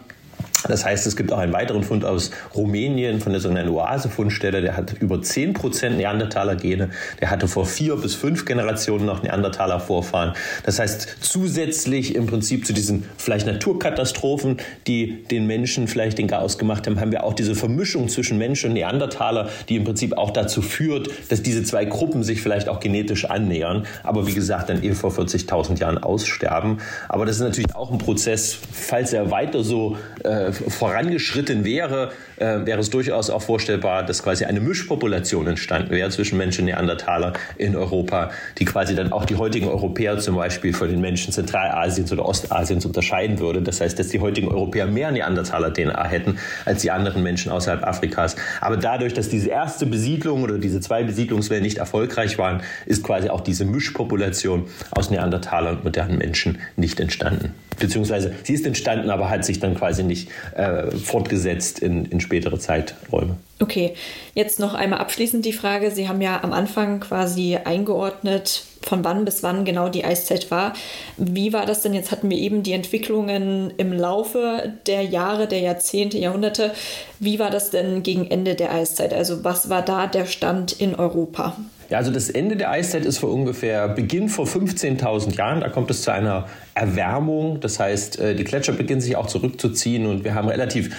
Das 0.69 0.85
heißt, 0.85 1.07
es 1.07 1.17
gibt 1.17 1.33
auch 1.33 1.39
einen 1.39 1.53
weiteren 1.53 1.83
Fund 1.83 2.05
aus 2.05 2.31
Rumänien 2.55 3.21
von 3.21 3.33
der 3.33 3.41
sogenannten 3.41 3.73
Oase-Fundstelle, 3.73 4.61
der 4.61 4.77
hat 4.77 4.95
über 5.01 5.17
10% 5.17 5.91
Neandertaler-Gene. 5.91 6.91
Der 7.21 7.31
hatte 7.31 7.49
vor 7.49 7.67
vier 7.67 7.97
bis 7.97 8.15
fünf 8.15 8.45
Generationen 8.45 9.07
noch 9.07 9.23
Neandertaler-Vorfahren. 9.23 10.35
Das 10.65 10.79
heißt, 10.79 11.17
zusätzlich 11.21 12.15
im 12.15 12.27
Prinzip 12.27 12.67
zu 12.67 12.73
diesen 12.73 13.05
vielleicht 13.17 13.47
Naturkatastrophen, 13.47 14.59
die 14.87 15.25
den 15.25 15.47
Menschen 15.47 15.89
vielleicht 15.89 16.19
den 16.19 16.27
Chaos 16.27 16.59
gemacht 16.59 16.87
haben, 16.87 17.01
haben 17.01 17.13
wir 17.13 17.25
auch 17.25 17.35
diese 17.35 17.55
Vermischung 17.55 18.09
zwischen 18.09 18.39
Mensch 18.39 18.65
und 18.65 18.75
Neandertaler, 18.75 19.49
die 19.69 19.77
im 19.77 19.85
Prinzip 19.85 20.17
auch 20.17 20.31
dazu 20.31 20.63
führt, 20.63 21.11
dass 21.31 21.43
diese 21.43 21.65
zwei 21.65 21.85
Gruppen 21.85 22.23
sich 22.23 22.43
vielleicht 22.43 22.69
auch 22.69 22.81
genetisch 22.81 23.25
annähern. 23.25 23.87
Aber 24.03 24.27
wie 24.27 24.35
gesagt, 24.35 24.69
dann 24.69 24.83
eben 24.83 24.95
vor 24.95 25.11
40.000 25.11 25.79
Jahren 25.79 25.99
aussterben. 25.99 26.79
Aber 27.09 27.27
das 27.27 27.37
ist 27.37 27.43
natürlich 27.43 27.75
auch 27.75 27.91
ein 27.91 27.99
Prozess, 27.99 28.59
falls 28.73 29.13
er 29.13 29.31
weiter 29.31 29.65
so 29.65 29.97
äh, 30.25 30.50
vorangeschritten 30.53 31.65
wäre, 31.65 32.13
äh, 32.37 32.65
wäre 32.65 32.81
es 32.81 32.91
durchaus 32.91 33.31
auch 33.31 33.43
vorstellbar, 33.43 34.05
dass 34.05 34.23
quasi 34.23 34.45
eine 34.45 34.61
Mischpopulation 34.61 35.47
entstanden 35.47 35.91
wäre 35.91 36.11
zwischen 36.11 36.39
Menschen 36.39 36.63
und 36.63 36.67
Neandertaler 36.67 37.33
in 37.57 37.77
Europa, 37.77 38.31
die 38.59 38.65
quasi 38.65 38.95
dann 38.95 39.13
auch 39.13 39.25
die 39.25 39.37
heutigen 39.37 39.69
Europäer 39.69 40.19
zum 40.19 40.37
Beispiel 40.37 40.73
von 40.73 40.89
den 40.89 41.01
Menschen 41.01 41.33
Zentralasiens 41.33 42.13
oder 42.13 42.27
Ostasiens 42.27 42.87
unterscheiden 42.87 43.39
würde. 43.39 43.63
Das 43.63 43.81
heißt, 43.81 43.99
dass 43.99 44.09
die 44.09 44.21
heutigen 44.21 44.49
Europäer 44.49 44.87
mehr 44.87 45.11
Neandertaler-DNA 45.11 46.05
hätten 46.07 46.39
als 46.65 46.83
die 46.83 46.91
anderen 46.91 47.23
Menschen 47.23 47.51
außerhalb 47.53 47.87
Afrikas. 47.87 48.37
Aber 48.61 48.77
dadurch, 48.77 49.15
dass 49.15 49.29
diese 49.29 49.49
erste 49.51 49.87
Besiedlung 49.87 50.43
oder 50.43 50.59
diese 50.59 50.81
zwei 50.81 51.03
Besiedlungswellen 51.03 51.63
nicht 51.63 51.79
erfolgreich 51.79 52.39
waren, 52.39 52.63
ist 52.87 53.03
quasi 53.03 53.29
auch 53.29 53.41
diese 53.41 53.65
Mischpopulation 53.65 54.67
aus 54.91 55.11
Neandertalern 55.11 55.77
und 55.77 55.85
modernen 55.85 56.19
Menschen 56.19 56.59
nicht 56.77 57.01
entstanden. 57.01 57.55
Beziehungsweise 57.79 58.35
sie 58.43 58.55
ist 58.55 58.67
entstanden, 58.67 59.11
aber 59.11 59.31
hat 59.31 59.45
sich 59.45 59.61
dann 59.61 59.75
quasi 59.75 60.03
nicht 60.03 60.29
äh, 60.55 60.91
fortgesetzt 60.91 61.79
in, 61.79 62.05
in 62.07 62.21
spätere 62.21 62.59
Zeiträume. 62.59 63.37
Okay, 63.61 63.95
jetzt 64.35 64.59
noch 64.59 64.73
einmal 64.73 65.01
abschließend 65.01 65.45
die 65.45 65.53
Frage. 65.53 65.91
Sie 65.91 66.09
haben 66.09 66.23
ja 66.23 66.43
am 66.43 66.53
Anfang 66.53 67.01
quasi 67.01 67.59
eingeordnet, 67.63 68.65
von 68.83 69.05
wann 69.05 69.27
bis 69.27 69.43
wann 69.43 69.67
genau 69.67 69.91
die 69.91 70.05
Eiszeit 70.05 70.51
war. 70.51 70.73
Wie 71.19 71.53
war 71.53 71.67
das 71.67 71.83
denn? 71.83 71.93
Jetzt 71.93 72.11
hatten 72.11 72.31
wir 72.31 72.39
eben 72.39 72.63
die 72.63 72.73
Entwicklungen 72.73 73.73
im 73.77 73.93
Laufe 73.93 74.73
der 74.87 75.03
Jahre, 75.03 75.47
der 75.47 75.61
Jahrzehnte, 75.61 76.19
Jahrhunderte. 76.19 76.73
Wie 77.19 77.39
war 77.39 77.51
das 77.51 77.69
denn 77.69 78.03
gegen 78.03 78.31
Ende 78.31 78.55
der 78.55 78.73
Eiszeit? 78.73 79.13
Also 79.13 79.45
was 79.45 79.69
war 79.69 79.83
da 79.83 80.07
der 80.07 80.25
Stand 80.25 80.73
in 80.73 80.95
Europa? 80.95 81.57
Ja, 81.91 81.99
also 81.99 82.13
das 82.13 82.31
Ende 82.31 82.57
der 82.57 82.71
Eiszeit 82.71 83.05
ist 83.05 83.19
vor 83.19 83.33
ungefähr 83.33 83.89
Beginn 83.89 84.29
vor 84.29 84.47
15.000 84.47 85.37
Jahren. 85.37 85.61
Da 85.61 85.69
kommt 85.69 85.91
es 85.91 86.03
zu 86.03 86.13
einer 86.13 86.47
Erwärmung. 86.73 87.59
Das 87.59 87.81
heißt, 87.81 88.21
äh, 88.21 88.37
die 88.37 88.45
Gletscher 88.45 88.73
beginnen 88.73 89.01
sich 89.01 89.17
auch 89.17 89.27
zurückzuziehen 89.27 90.07
und 90.07 90.23
wir 90.23 90.35
haben 90.35 90.49
relativ 90.49 90.95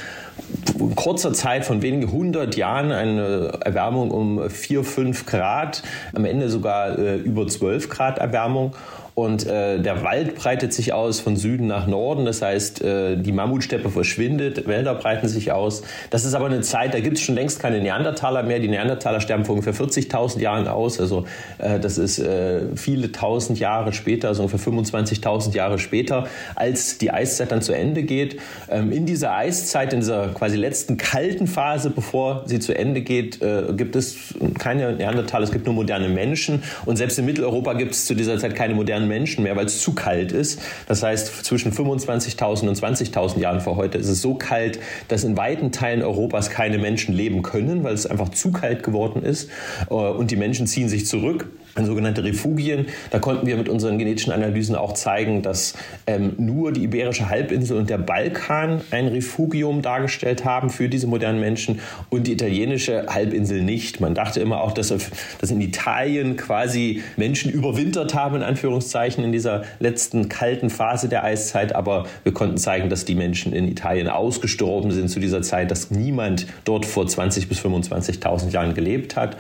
in 0.78 0.96
kurzer 0.96 1.32
Zeit 1.32 1.64
von 1.64 1.82
wenigen 1.82 2.12
hundert 2.12 2.58
Jahren 2.58 2.92
eine 2.92 3.60
Erwärmung 3.62 4.12
um 4.12 4.50
4, 4.50 4.84
5 4.84 5.26
Grad, 5.26 5.82
am 6.14 6.26
Ende 6.26 6.50
sogar 6.50 7.00
äh, 7.00 7.16
über 7.16 7.48
12 7.48 7.88
Grad 7.90 8.18
Erwärmung. 8.18 8.76
Und 9.14 9.46
äh, 9.46 9.80
der 9.80 10.04
Wald 10.04 10.36
breitet 10.36 10.74
sich 10.74 10.94
aus 10.94 11.20
von 11.20 11.36
Süden 11.36 11.68
nach 11.68 11.86
Norden. 11.86 12.26
Das 12.26 12.42
heißt, 12.42 12.82
äh, 12.82 13.18
die 13.18 13.32
Mammutsteppe 13.32 13.90
verschwindet, 13.90 14.68
Wälder 14.68 14.96
breiten 14.96 15.28
sich 15.28 15.52
aus. 15.52 15.84
Das 16.10 16.24
ist 16.26 16.34
aber 16.34 16.46
eine 16.46 16.62
Zeit, 16.62 16.94
da 16.94 17.00
gibt 17.00 17.18
es 17.18 17.24
schon 17.24 17.36
längst 17.36 17.60
keine 17.60 17.82
Neandertaler 17.82 18.44
mehr. 18.44 18.60
Die 18.60 18.70
Neandertaler 18.70 19.20
sterben 19.20 19.44
vor 19.44 19.56
ungefähr 19.56 19.74
40.000 19.74 20.40
Jahren 20.40 20.68
aus. 20.68 21.00
Also 21.00 21.26
äh, 21.58 21.80
das 21.80 21.98
ist 21.98 22.20
äh, 22.20 22.62
viele 22.76 23.12
tausend 23.12 23.60
Jahre 23.60 23.92
später, 23.94 24.30
also 24.30 24.44
ungefähr 24.44 24.72
25.000 24.74 25.54
Jahre 25.54 25.78
später, 25.78 26.28
als 26.56 26.98
die 26.98 27.12
Eiszeit 27.12 27.52
dann 27.52 27.62
zu 27.62 27.74
Ende 27.74 28.04
geht. 28.04 28.38
Ähm, 28.70 28.92
in 28.92 29.06
dieser 29.06 29.36
Eiszeit, 29.36 29.94
in 29.94 30.00
dieser 30.00 30.30
quasi 30.30 30.56
letzten 30.56 30.98
kalten 30.98 31.48
Phase, 31.48 31.90
bevor 31.90 32.44
sie 32.46 32.60
zu 32.60 32.78
Ende 32.78 33.02
geht, 33.02 33.42
äh, 33.42 33.64
gibt 33.76 33.96
es 33.96 34.34
keine 34.58 34.94
Neandertaler, 34.94 35.44
es 35.44 35.52
gibt 35.52 35.66
nur 35.66 35.76
moderne 35.76 36.08
Menschen. 36.08 36.64
Und 36.86 36.96
selbst 36.96 37.20
in 37.20 37.26
Mitteleuropa 37.26 37.74
gibt 37.74 37.92
es 37.92 38.06
zu 38.06 38.16
dieser 38.16 38.38
Zeit 38.38 38.56
keine 38.56 38.74
modernen 38.74 39.01
modernen 39.02 39.08
Menschen 39.08 39.44
mehr, 39.44 39.56
weil 39.56 39.66
es 39.66 39.82
zu 39.82 39.94
kalt 39.94 40.32
ist. 40.32 40.60
Das 40.88 41.04
heißt, 41.04 41.46
zwischen 41.46 41.72
25.000 41.72 42.68
und 42.68 42.78
20.000 42.78 43.40
Jahren 43.40 43.62
vor 43.62 43.76
heute 43.76 43.98
ist 43.98 44.08
es 44.08 44.22
so 44.22 44.36
kalt, 44.36 44.80
dass 45.08 45.24
in 45.24 45.38
weiten 45.38 45.72
Teilen 45.72 46.02
Europas 46.02 46.50
keine 46.50 46.78
Menschen 46.78 47.14
leben 47.14 47.42
können, 47.42 47.84
weil 47.84 47.94
es 47.94 48.06
einfach 48.06 48.30
zu 48.30 48.52
kalt 48.52 48.84
geworden 48.84 49.24
ist. 49.24 49.50
Äh, 49.90 49.94
und 49.94 50.32
die 50.32 50.36
Menschen 50.36 50.68
ziehen 50.68 50.90
sich 50.90 51.06
zurück 51.06 51.48
sogenannte 51.76 52.24
Refugien. 52.24 52.88
Da 53.10 53.20
konnten 53.20 53.48
wir 53.48 53.58
mit 53.58 53.70
unseren 53.70 53.98
genetischen 53.98 54.32
Analysen 54.32 54.76
auch 54.76 54.94
zeigen, 54.94 55.42
dass 55.42 55.74
ähm, 56.08 56.34
nur 56.38 56.72
die 56.72 56.84
Iberische 56.84 57.30
Halbinsel 57.30 57.78
und 57.78 57.90
der 57.90 57.98
Balkan 57.98 58.82
ein 58.92 59.08
Refugium 59.08 59.82
dargestellt 59.82 60.46
haben 60.46 60.70
für 60.70 60.90
diese 60.90 61.08
modernen 61.08 61.40
Menschen 61.40 61.80
und 62.10 62.28
die 62.28 62.34
italienische 62.34 63.06
Halbinsel 63.08 63.62
nicht. 63.62 64.00
Man 64.00 64.16
dachte 64.16 64.40
immer 64.40 64.62
auch, 64.62 64.72
dass, 64.72 64.94
dass 65.40 65.52
in 65.52 65.62
Italien 65.62 66.36
quasi 66.36 67.02
Menschen 67.18 67.52
überwintert 67.52 68.14
haben, 68.14 68.38
in 68.38 68.44
Anführungszeichen, 68.44 69.24
in 69.24 69.32
dieser 69.32 69.64
letzten 69.80 70.30
kalten 70.30 70.70
Phase 70.70 71.10
der 71.10 71.24
Eiszeit. 71.24 71.76
Aber 71.76 72.06
wir 72.24 72.34
konnten 72.34 72.58
zeigen, 72.58 72.90
dass 72.90 73.06
die 73.06 73.16
Menschen 73.16 73.54
in 73.54 73.68
Italien 73.68 74.08
ausgestorben 74.08 74.92
sind 74.92 75.10
zu 75.10 75.20
dieser 75.20 75.42
Zeit, 75.42 75.72
dass 75.72 75.92
niemand 75.92 76.48
dort 76.66 76.86
vor 76.86 77.06
20.000 77.06 77.48
bis 77.48 77.60
25.000 77.60 78.50
Jahren 78.50 78.74
gelebt 78.74 79.16
hat. 79.16 79.38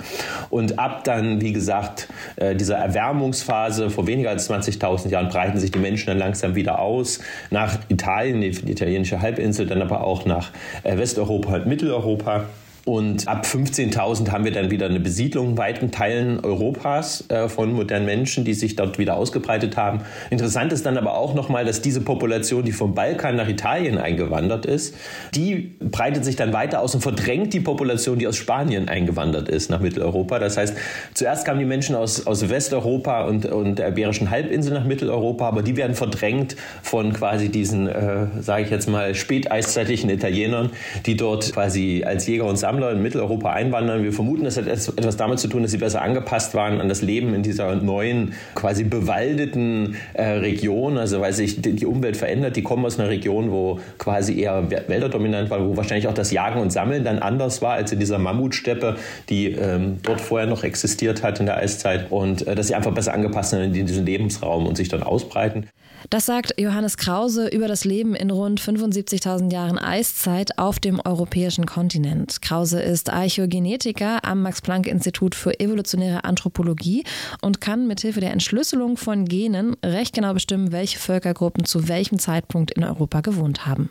Und 0.50 0.80
ab 0.80 1.04
dann, 1.04 1.41
wie 1.41 1.54
gesagt, 1.54 2.08
äh, 2.36 2.55
dieser 2.55 2.77
Erwärmungsphase 2.77 3.89
vor 3.89 4.07
weniger 4.07 4.29
als 4.29 4.49
20.000 4.49 5.10
Jahren 5.10 5.29
breiten 5.29 5.60
sich 5.60 5.71
die 5.71 5.79
Menschen 5.79 6.07
dann 6.07 6.17
langsam 6.17 6.55
wieder 6.55 6.79
aus 6.79 7.19
nach 7.49 7.77
Italien, 7.89 8.41
die, 8.41 8.51
die 8.51 8.71
italienische 8.71 9.21
Halbinsel, 9.21 9.65
dann 9.67 9.81
aber 9.81 10.03
auch 10.03 10.25
nach 10.25 10.51
äh, 10.84 10.97
Westeuropa 10.97 11.55
und 11.55 11.67
Mitteleuropa. 11.67 12.45
Und 12.86 13.28
ab 13.28 13.46
15.000 13.46 14.32
haben 14.32 14.44
wir 14.44 14.52
dann 14.52 14.72
wieder 14.72 14.88
eine 14.88 15.00
Besiedlung 15.00 15.52
in 15.52 15.58
weiten 15.58 15.91
Teilen 15.91 16.39
Europas 16.39 17.26
äh, 17.30 17.50
von 17.50 17.74
modernen 17.74 18.06
Menschen, 18.06 18.46
die 18.46 18.54
sich 18.54 18.76
dort 18.76 18.98
wieder 18.98 19.17
ausgebreitet 19.17 19.76
haben. 19.78 20.02
Interessant 20.30 20.72
ist 20.72 20.86
dann 20.86 20.98
aber 20.98 21.17
auch 21.17 21.34
nochmal, 21.34 21.65
dass 21.65 21.82
diese 21.82 22.02
Population, 22.02 22.63
die 22.63 22.72
vom 22.72 22.96
Balkan 22.96 23.36
nach 23.36 23.50
Italien 23.50 23.98
eingewandert 23.98 24.65
ist, 24.65 24.96
die 25.36 25.76
breitet 25.80 26.24
sich 26.26 26.36
dann 26.36 26.54
weiter 26.54 26.82
aus 26.82 26.96
und 26.96 27.02
verdrängt 27.02 27.54
die 27.54 27.60
Population, 27.60 28.17
die 28.17 28.28
aus 28.28 28.38
Spanien 28.38 28.88
eingewandert 28.88 29.50
ist 29.50 29.70
nach 29.70 29.80
Mitteleuropa. 29.80 30.39
Das 30.39 30.58
heißt, 30.58 30.76
zuerst 31.13 31.46
kamen 31.46 31.60
die 31.60 31.65
Menschen 31.65 31.96
aus, 31.96 32.26
aus 32.26 32.50
Westeuropa 32.50 33.26
und, 33.26 33.46
und 33.46 33.80
der 33.80 33.89
Iberischen 33.89 34.30
Halbinsel 34.30 34.74
nach 34.74 34.86
Mitteleuropa, 34.86 35.48
aber 35.48 35.63
die 35.63 35.76
werden 35.76 35.96
verdrängt 35.96 36.56
von 36.82 37.13
quasi 37.13 37.50
diesen, 37.50 37.88
äh, 37.88 38.28
sage 38.39 38.63
ich 38.63 38.70
jetzt 38.72 38.88
mal, 38.88 39.13
späteiszeitlichen 39.15 40.10
Italienern, 40.10 40.72
die 41.06 41.17
dort 41.17 41.52
quasi 41.54 42.04
als 42.06 42.26
Jäger 42.28 42.46
und 42.46 42.58
Sammler 42.58 42.81
Sammler 42.82 42.91
in 42.91 43.02
Mitteleuropa 43.02 43.52
einwandern. 43.52 44.04
Wir 44.04 44.12
vermuten, 44.12 44.44
das 44.44 44.58
hat 44.58 44.67
etwas 44.67 45.17
damit 45.17 45.39
zu 45.39 45.48
tun, 45.48 45.62
dass 45.62 45.72
sie 45.72 45.78
besser 45.78 46.02
angepasst 46.02 46.54
waren 46.54 46.82
an 46.82 46.89
das 46.89 47.02
Leben 47.02 47.34
in 47.34 47.44
dieser 47.44 47.76
neuen, 47.76 48.34
quasi 48.56 48.84
bewaldeten 48.84 49.96
äh, 50.13 50.24
Region. 50.24 50.98
Also 50.98 51.22
weil 51.22 51.34
sich 51.34 51.62
die 51.62 51.86
Umwelt 51.86 52.17
verändert. 52.17 52.56
Die 52.56 52.63
kommen 52.63 52.86
aus 52.86 53.00
einer 53.00 53.10
Region, 53.10 53.52
wo 53.52 53.80
quasi 53.98 54.39
eher 54.39 54.70
Wälder 54.88 55.10
dominant 55.10 55.50
waren, 55.50 55.70
wo 55.70 55.78
wahrscheinlich 55.78 56.08
auch 56.08 56.13
das 56.13 56.32
Jagen 56.32 56.60
und 56.60 56.72
Sammeln 56.72 57.04
dann 57.04 57.20
anders 57.20 57.62
war 57.62 57.74
als 57.74 57.91
in 57.91 58.00
dieser 58.00 58.17
Mammutsteppe, 58.17 58.96
die 59.30 59.52
ähm, 59.52 60.00
dort 60.04 60.22
vorher 60.22 60.48
noch 60.48 60.63
existiert 60.63 61.24
hat 61.24 61.39
in 61.39 61.46
der 61.46 61.58
Eiszeit. 61.58 62.12
Und 62.12 62.48
äh, 62.48 62.56
dass 62.56 62.67
sie 62.67 62.76
einfach 62.76 62.94
besser 62.94 63.13
angepasst 63.13 63.52
sind 63.52 63.62
in 63.76 63.86
diesen 63.86 64.06
Lebensraum 64.06 64.65
und 64.65 64.76
sich 64.76 64.89
dann 64.89 65.04
ausbreiten. 65.04 65.67
Das 66.10 66.26
sagt 66.26 66.60
Johannes 66.60 66.98
Krause 66.98 67.48
über 67.48 67.68
das 67.68 67.86
Leben 67.86 68.16
in 68.16 68.32
rund 68.32 68.60
75.000 68.60 69.52
Jahren 69.52 69.78
Eiszeit 69.78 70.58
auf 70.58 70.80
dem 70.80 71.00
europäischen 71.04 71.66
Kontinent. 71.66 72.42
Krause 72.42 72.82
ist 72.82 73.10
Archäogenetiker 73.10 74.26
am 74.26 74.42
Max-Planck-Institut 74.42 75.36
für 75.36 75.60
evolutionäre 75.60 76.24
Anthropologie 76.24 77.04
und 77.42 77.62
kann 77.62 77.88
mithilfe 77.88 78.20
der 78.20 78.32
Entschlüsselung 78.32 78.98
von 78.98 79.26
Genen 79.26 79.76
recht 79.84 80.14
genau 80.14 80.34
bestimmen, 80.34 80.72
welche 80.72 81.00
Völkergruppen 81.00 81.66
zu 81.66 81.88
welchem 81.88 82.20
Zeitpunkt 82.20 82.72
in 82.72 82.84
Europa 82.84 83.22
gewohnt 83.22 83.66
haben. 83.66 83.90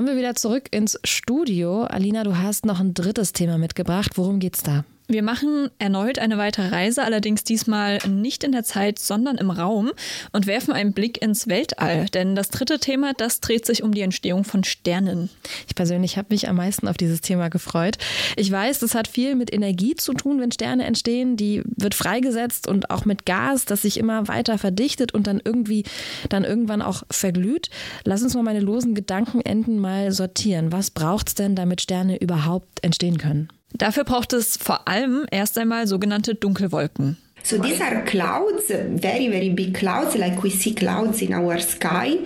Kommen 0.00 0.16
wir 0.16 0.16
wieder 0.16 0.34
zurück 0.34 0.68
ins 0.70 0.98
Studio. 1.04 1.82
Alina, 1.82 2.24
du 2.24 2.38
hast 2.38 2.64
noch 2.64 2.80
ein 2.80 2.94
drittes 2.94 3.34
Thema 3.34 3.58
mitgebracht. 3.58 4.12
Worum 4.16 4.38
geht's 4.38 4.62
da? 4.62 4.86
Wir 5.10 5.24
machen 5.24 5.70
erneut 5.80 6.20
eine 6.20 6.38
weitere 6.38 6.68
Reise, 6.68 7.02
allerdings 7.02 7.42
diesmal 7.42 7.98
nicht 8.08 8.44
in 8.44 8.52
der 8.52 8.62
Zeit, 8.62 9.00
sondern 9.00 9.38
im 9.38 9.50
Raum 9.50 9.90
und 10.30 10.46
werfen 10.46 10.72
einen 10.72 10.92
Blick 10.92 11.20
ins 11.20 11.48
Weltall. 11.48 12.06
Denn 12.14 12.36
das 12.36 12.50
dritte 12.50 12.78
Thema, 12.78 13.12
das 13.14 13.40
dreht 13.40 13.66
sich 13.66 13.82
um 13.82 13.92
die 13.92 14.02
Entstehung 14.02 14.44
von 14.44 14.62
Sternen. 14.62 15.28
Ich 15.66 15.74
persönlich 15.74 16.16
habe 16.16 16.28
mich 16.30 16.48
am 16.48 16.54
meisten 16.54 16.86
auf 16.86 16.96
dieses 16.96 17.22
Thema 17.22 17.48
gefreut. 17.48 17.98
Ich 18.36 18.52
weiß, 18.52 18.78
das 18.78 18.94
hat 18.94 19.08
viel 19.08 19.34
mit 19.34 19.52
Energie 19.52 19.96
zu 19.96 20.12
tun, 20.14 20.40
wenn 20.40 20.52
Sterne 20.52 20.84
entstehen. 20.84 21.36
Die 21.36 21.64
wird 21.64 21.96
freigesetzt 21.96 22.68
und 22.68 22.90
auch 22.90 23.04
mit 23.04 23.26
Gas, 23.26 23.64
das 23.64 23.82
sich 23.82 23.98
immer 23.98 24.28
weiter 24.28 24.58
verdichtet 24.58 25.12
und 25.12 25.26
dann 25.26 25.42
irgendwie 25.44 25.82
dann 26.28 26.44
irgendwann 26.44 26.82
auch 26.82 27.02
verglüht. 27.10 27.68
Lass 28.04 28.22
uns 28.22 28.36
mal 28.36 28.44
meine 28.44 28.60
losen 28.60 28.94
Gedankenenden 28.94 29.80
mal 29.80 30.12
sortieren. 30.12 30.70
Was 30.70 30.92
braucht 30.92 31.26
es 31.26 31.34
denn, 31.34 31.56
damit 31.56 31.80
Sterne 31.80 32.16
überhaupt 32.16 32.84
entstehen 32.84 33.18
können? 33.18 33.48
Dafür 33.72 34.04
braucht 34.04 34.32
es 34.32 34.56
vor 34.56 34.86
allem 34.88 35.26
erst 35.30 35.56
einmal 35.58 35.86
sogenannte 35.86 36.34
Dunkelwolken. 36.34 37.16
So 37.42 37.58
these 37.58 37.82
are 37.82 38.04
clouds, 38.04 38.68
very, 38.68 39.30
very 39.30 39.48
big 39.48 39.74
clouds, 39.74 40.14
like 40.14 40.42
we 40.42 40.50
see 40.50 40.74
clouds 40.74 41.22
in 41.22 41.32
our 41.32 41.58
sky. 41.58 42.18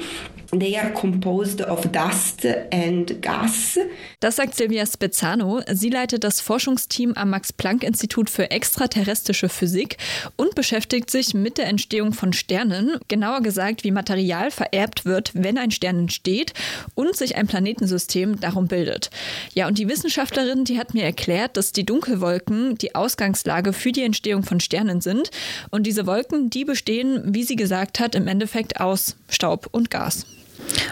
They 0.59 0.77
are 0.79 0.93
composed 0.93 1.61
of 1.63 1.91
dust 1.91 2.47
and 2.73 3.21
gas. 3.21 3.79
Das 4.21 4.37
sagt 4.37 4.55
Silvia 4.55 4.87
Spezzano. 4.87 5.63
Sie 5.73 5.91
leitet 5.91 6.23
das 6.23 6.41
Forschungsteam 6.41 7.15
am 7.15 7.31
Max-Planck-Institut 7.31 8.31
für 8.31 8.51
extraterrestrische 8.51 9.49
Physik 9.49 9.97
und 10.37 10.55
beschäftigt 10.55 11.11
sich 11.11 11.35
mit 11.35 11.59
der 11.59 11.67
Entstehung 11.67 12.13
von 12.13 12.33
Sternen, 12.33 12.99
genauer 13.09 13.41
gesagt, 13.43 13.85
wie 13.85 13.91
Material 13.91 14.51
vererbt 14.51 15.05
wird, 15.05 15.33
wenn 15.35 15.59
ein 15.59 15.71
Stern 15.71 15.99
entsteht 15.99 16.53
und 16.95 17.17
sich 17.17 17.37
ein 17.37 17.47
Planetensystem 17.47 18.39
darum 18.41 18.69
bildet. 18.69 19.11
Ja, 19.55 19.67
und 19.67 19.79
die 19.79 19.89
Wissenschaftlerin, 19.89 20.65
die 20.65 20.79
hat 20.79 20.95
mir 20.95 21.05
erklärt, 21.05 21.57
dass 21.57 21.73
die 21.73 21.85
Dunkelwolken 21.85 22.79
die 22.79 22.95
Ausgangslage 22.95 23.73
für 23.73 23.93
die 23.93 24.03
Entstehung 24.03 24.45
von 24.45 24.61
Sternen 24.61 25.01
sind 25.01 25.31
und 25.71 25.87
diese 25.87 26.07
Wolken, 26.07 26.51
die 26.51 26.65
bestehen, 26.65 27.23
wie 27.35 27.43
sie 27.43 27.57
gesagt 27.57 27.99
hat, 27.99 28.15
im 28.15 28.29
Endeffekt 28.29 28.81
aus 28.81 29.17
Staub 29.29 29.69
und 29.73 29.91
Gas. 29.91 30.27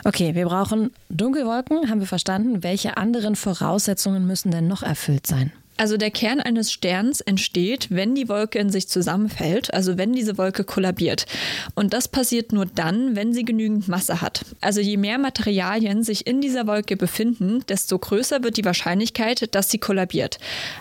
Okay, 0.04 0.34
wir 0.34 0.46
brauchen 0.46 0.90
Dunkelwolken, 1.08 1.88
haben 1.88 2.00
wir 2.00 2.06
verstanden. 2.06 2.62
Welche 2.62 2.96
anderen 2.96 3.36
Voraussetzungen 3.36 4.26
müssen 4.26 4.50
denn 4.50 4.68
noch 4.68 4.82
erfüllt 4.82 5.26
sein? 5.26 5.52
Also 5.78 5.96
der 5.96 6.10
Kern 6.10 6.38
eines 6.40 6.70
Sterns 6.70 7.20
entsteht, 7.20 7.88
wenn 7.90 8.14
die 8.14 8.28
Wolke 8.28 8.58
in 8.58 8.70
sich 8.70 8.88
zusammenfällt, 8.88 9.72
also 9.72 9.96
wenn 9.96 10.12
diese 10.12 10.36
Wolke 10.38 10.64
kollabiert. 10.64 11.26
Und 11.74 11.92
das 11.94 12.08
passiert 12.08 12.52
nur 12.52 12.66
dann, 12.66 13.16
wenn 13.16 13.32
sie 13.32 13.44
genügend 13.44 13.88
Masse 13.88 14.20
hat. 14.20 14.44
Also 14.60 14.80
je 14.80 14.96
mehr 14.96 15.18
Materialien 15.18 16.04
sich 16.04 16.26
in 16.26 16.40
dieser 16.40 16.66
Wolke 16.66 16.96
befinden, 16.96 17.64
desto 17.68 17.98
größer 17.98 18.44
wird 18.44 18.58
die 18.58 18.64
Wahrscheinlichkeit, 18.64 19.54
dass 19.54 19.70
sie 19.70 19.78
kollabiert. 19.78 20.38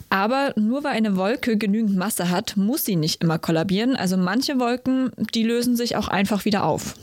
Aber 0.09 0.53
nur 0.55 0.83
weil 0.83 0.91
eine 0.91 1.15
Wolke 1.15 1.57
genügend 1.57 1.95
Masse 1.95 2.29
hat, 2.29 2.57
muss 2.57 2.85
sie 2.85 2.97
nicht 2.97 3.23
immer 3.23 3.39
kollabieren. 3.39 3.95
Also 3.95 4.17
manche 4.17 4.59
Wolken, 4.59 5.11
die 5.33 5.43
lösen 5.43 5.77
sich 5.77 5.95
auch 5.95 6.09
einfach 6.09 6.43
wieder 6.45 6.65
auf. 6.65 6.95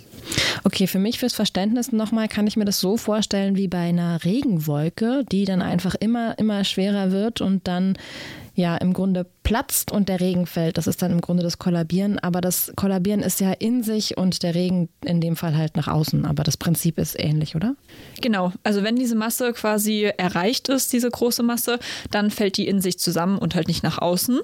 Okay, 0.65 0.87
für 0.87 0.99
mich 0.99 1.19
fürs 1.19 1.35
Verständnis 1.35 1.93
nochmal 1.93 2.29
kann 2.29 2.47
ich 2.47 2.57
mir 2.57 2.65
das 2.65 2.81
so 2.81 2.97
vorstellen 2.97 3.57
wie 3.57 3.69
bei 3.69 3.79
einer 3.79 4.25
Regenwolke, 4.25 5.25
die 5.31 5.45
dann 5.45 5.63
einfach 5.63 5.95
immer, 5.95 6.39
immer 6.39 6.65
schwerer 6.65 7.11
wird 7.11 7.41
und 7.41 7.69
dann 7.69 7.97
ja 8.55 8.77
im 8.77 8.93
Grunde 8.93 9.27
platzt 9.49 9.93
und 9.93 10.11
der 10.11 10.21
Regen 10.21 10.45
fällt. 10.45 10.77
Das 10.77 10.87
ist 10.87 11.01
dann 11.01 11.11
im 11.11 11.23
Grunde 11.23 11.43
das 11.43 11.57
Kollabieren. 11.59 12.19
Aber 12.19 12.43
das 12.43 12.71
Kollabieren 12.77 13.21
ist 13.23 13.41
ja 13.41 13.51
in 13.53 13.83
sich 13.83 14.19
und 14.19 14.43
der 14.43 14.55
Regen 14.55 14.91
in 15.03 15.23
dem 15.23 15.37
Fall 15.37 15.57
halt 15.57 15.75
nach 15.75 15.89
außen. 15.89 16.27
Aber 16.27 16.43
das 16.43 16.59
Prinzip 16.59 16.99
ist 16.99 17.19
ähnlich, 17.19 17.57
oder? 17.57 17.75
Genau. 18.21 18.53
Also 18.63 18.83
wenn 18.83 18.97
diese 18.97 19.15
Masse 19.15 19.55
quasi 19.55 20.13
erreicht 20.19 20.69
ist, 20.69 20.93
diese 20.93 21.11
große 21.11 21.43
Masse, 21.43 21.79
dann 22.11 22.31
fällt 22.31 22.59
die 22.59 22.69
in 22.69 22.83
sich 22.83 22.99
zusammen 22.99 23.39
und 23.39 23.55
halt 23.55 23.69
nicht 23.69 23.83
nach 23.83 23.97
außen. 23.97 24.41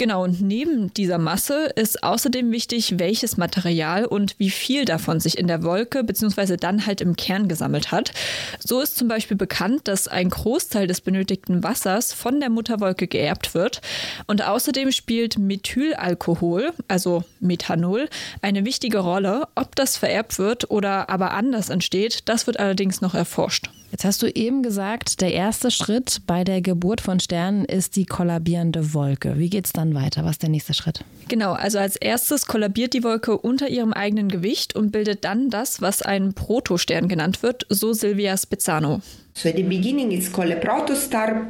Genau, 0.00 0.24
und 0.24 0.40
neben 0.40 0.94
dieser 0.94 1.18
Masse 1.18 1.66
ist 1.76 2.02
außerdem 2.02 2.52
wichtig, 2.52 2.98
welches 2.98 3.36
Material 3.36 4.06
und 4.06 4.34
wie 4.38 4.48
viel 4.48 4.86
davon 4.86 5.20
sich 5.20 5.36
in 5.36 5.46
der 5.46 5.62
Wolke 5.62 6.04
bzw. 6.04 6.56
dann 6.56 6.86
halt 6.86 7.02
im 7.02 7.16
Kern 7.16 7.48
gesammelt 7.48 7.92
hat. 7.92 8.12
So 8.58 8.80
ist 8.80 8.96
zum 8.96 9.08
Beispiel 9.08 9.36
bekannt, 9.36 9.88
dass 9.88 10.08
ein 10.08 10.30
Großteil 10.30 10.86
des 10.86 11.02
benötigten 11.02 11.62
Wassers 11.62 12.14
von 12.14 12.40
der 12.40 12.48
Mutterwolke 12.48 13.08
geerbt 13.08 13.52
wird. 13.52 13.82
Und 14.26 14.46
außerdem 14.46 14.92
spielt 14.92 15.38
Methylalkohol, 15.38 16.72
also 16.88 17.24
Methanol, 17.40 18.08
eine 18.42 18.64
wichtige 18.64 18.98
Rolle. 18.98 19.48
Ob 19.54 19.76
das 19.76 19.96
vererbt 19.96 20.38
wird 20.38 20.70
oder 20.70 21.08
aber 21.10 21.32
anders 21.32 21.68
entsteht, 21.70 22.28
das 22.28 22.46
wird 22.46 22.58
allerdings 22.58 23.00
noch 23.00 23.14
erforscht. 23.14 23.70
Jetzt 23.90 24.04
hast 24.04 24.22
du 24.22 24.28
eben 24.28 24.62
gesagt, 24.62 25.20
der 25.20 25.32
erste 25.32 25.72
Schritt 25.72 26.22
bei 26.26 26.44
der 26.44 26.60
Geburt 26.60 27.00
von 27.00 27.18
Sternen 27.18 27.64
ist 27.64 27.96
die 27.96 28.06
kollabierende 28.06 28.94
Wolke. 28.94 29.36
Wie 29.36 29.50
geht 29.50 29.66
es 29.66 29.72
dann 29.72 29.94
weiter? 29.94 30.24
Was 30.24 30.32
ist 30.32 30.42
der 30.42 30.48
nächste 30.48 30.74
Schritt? 30.74 31.04
Genau, 31.28 31.54
also 31.54 31.78
als 31.78 31.96
erstes 31.96 32.46
kollabiert 32.46 32.94
die 32.94 33.02
Wolke 33.02 33.36
unter 33.36 33.68
ihrem 33.68 33.92
eigenen 33.92 34.28
Gewicht 34.28 34.76
und 34.76 34.92
bildet 34.92 35.24
dann 35.24 35.50
das, 35.50 35.80
was 35.80 36.02
ein 36.02 36.34
Protostern 36.34 37.08
genannt 37.08 37.42
wird, 37.42 37.66
so 37.68 37.92
Silvia 37.92 38.36
Spezzano. 38.36 39.00
So 39.34 39.48
at 39.48 39.56
the 39.56 39.64
beginning 39.64 40.12
it's 40.12 40.30
called 40.32 40.52
a 40.52 40.56
protostar 40.56 41.48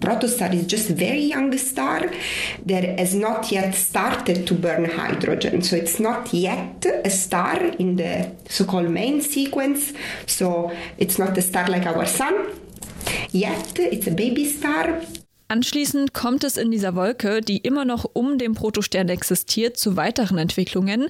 protostar 0.00 0.52
is 0.54 0.66
just 0.66 0.90
a 0.90 0.94
very 0.94 1.20
young 1.20 1.56
star 1.58 2.10
that 2.66 2.98
has 2.98 3.14
not 3.14 3.50
yet 3.50 3.74
started 3.74 4.46
to 4.46 4.54
burn 4.54 4.84
hydrogen. 4.84 5.62
So 5.62 5.76
it's 5.76 5.98
not 6.00 6.32
yet 6.32 6.86
a 7.04 7.10
star 7.10 7.56
in 7.62 7.96
the 7.96 8.32
so-called 8.48 8.90
main 8.90 9.20
sequence. 9.20 9.92
So 10.26 10.72
it's 10.98 11.18
not 11.18 11.36
a 11.36 11.42
star 11.42 11.68
like 11.68 11.86
our 11.86 12.06
sun. 12.06 12.34
Yet 13.32 13.78
it's 13.78 14.06
a 14.06 14.12
baby 14.12 14.44
star 14.44 15.02
Anschließend 15.50 16.14
kommt 16.14 16.44
es 16.44 16.56
in 16.56 16.70
dieser 16.70 16.94
Wolke, 16.94 17.40
die 17.40 17.56
immer 17.56 17.84
noch 17.84 18.08
um 18.12 18.38
den 18.38 18.54
Protostern 18.54 19.08
existiert, 19.08 19.76
zu 19.76 19.96
weiteren 19.96 20.38
Entwicklungen. 20.38 21.08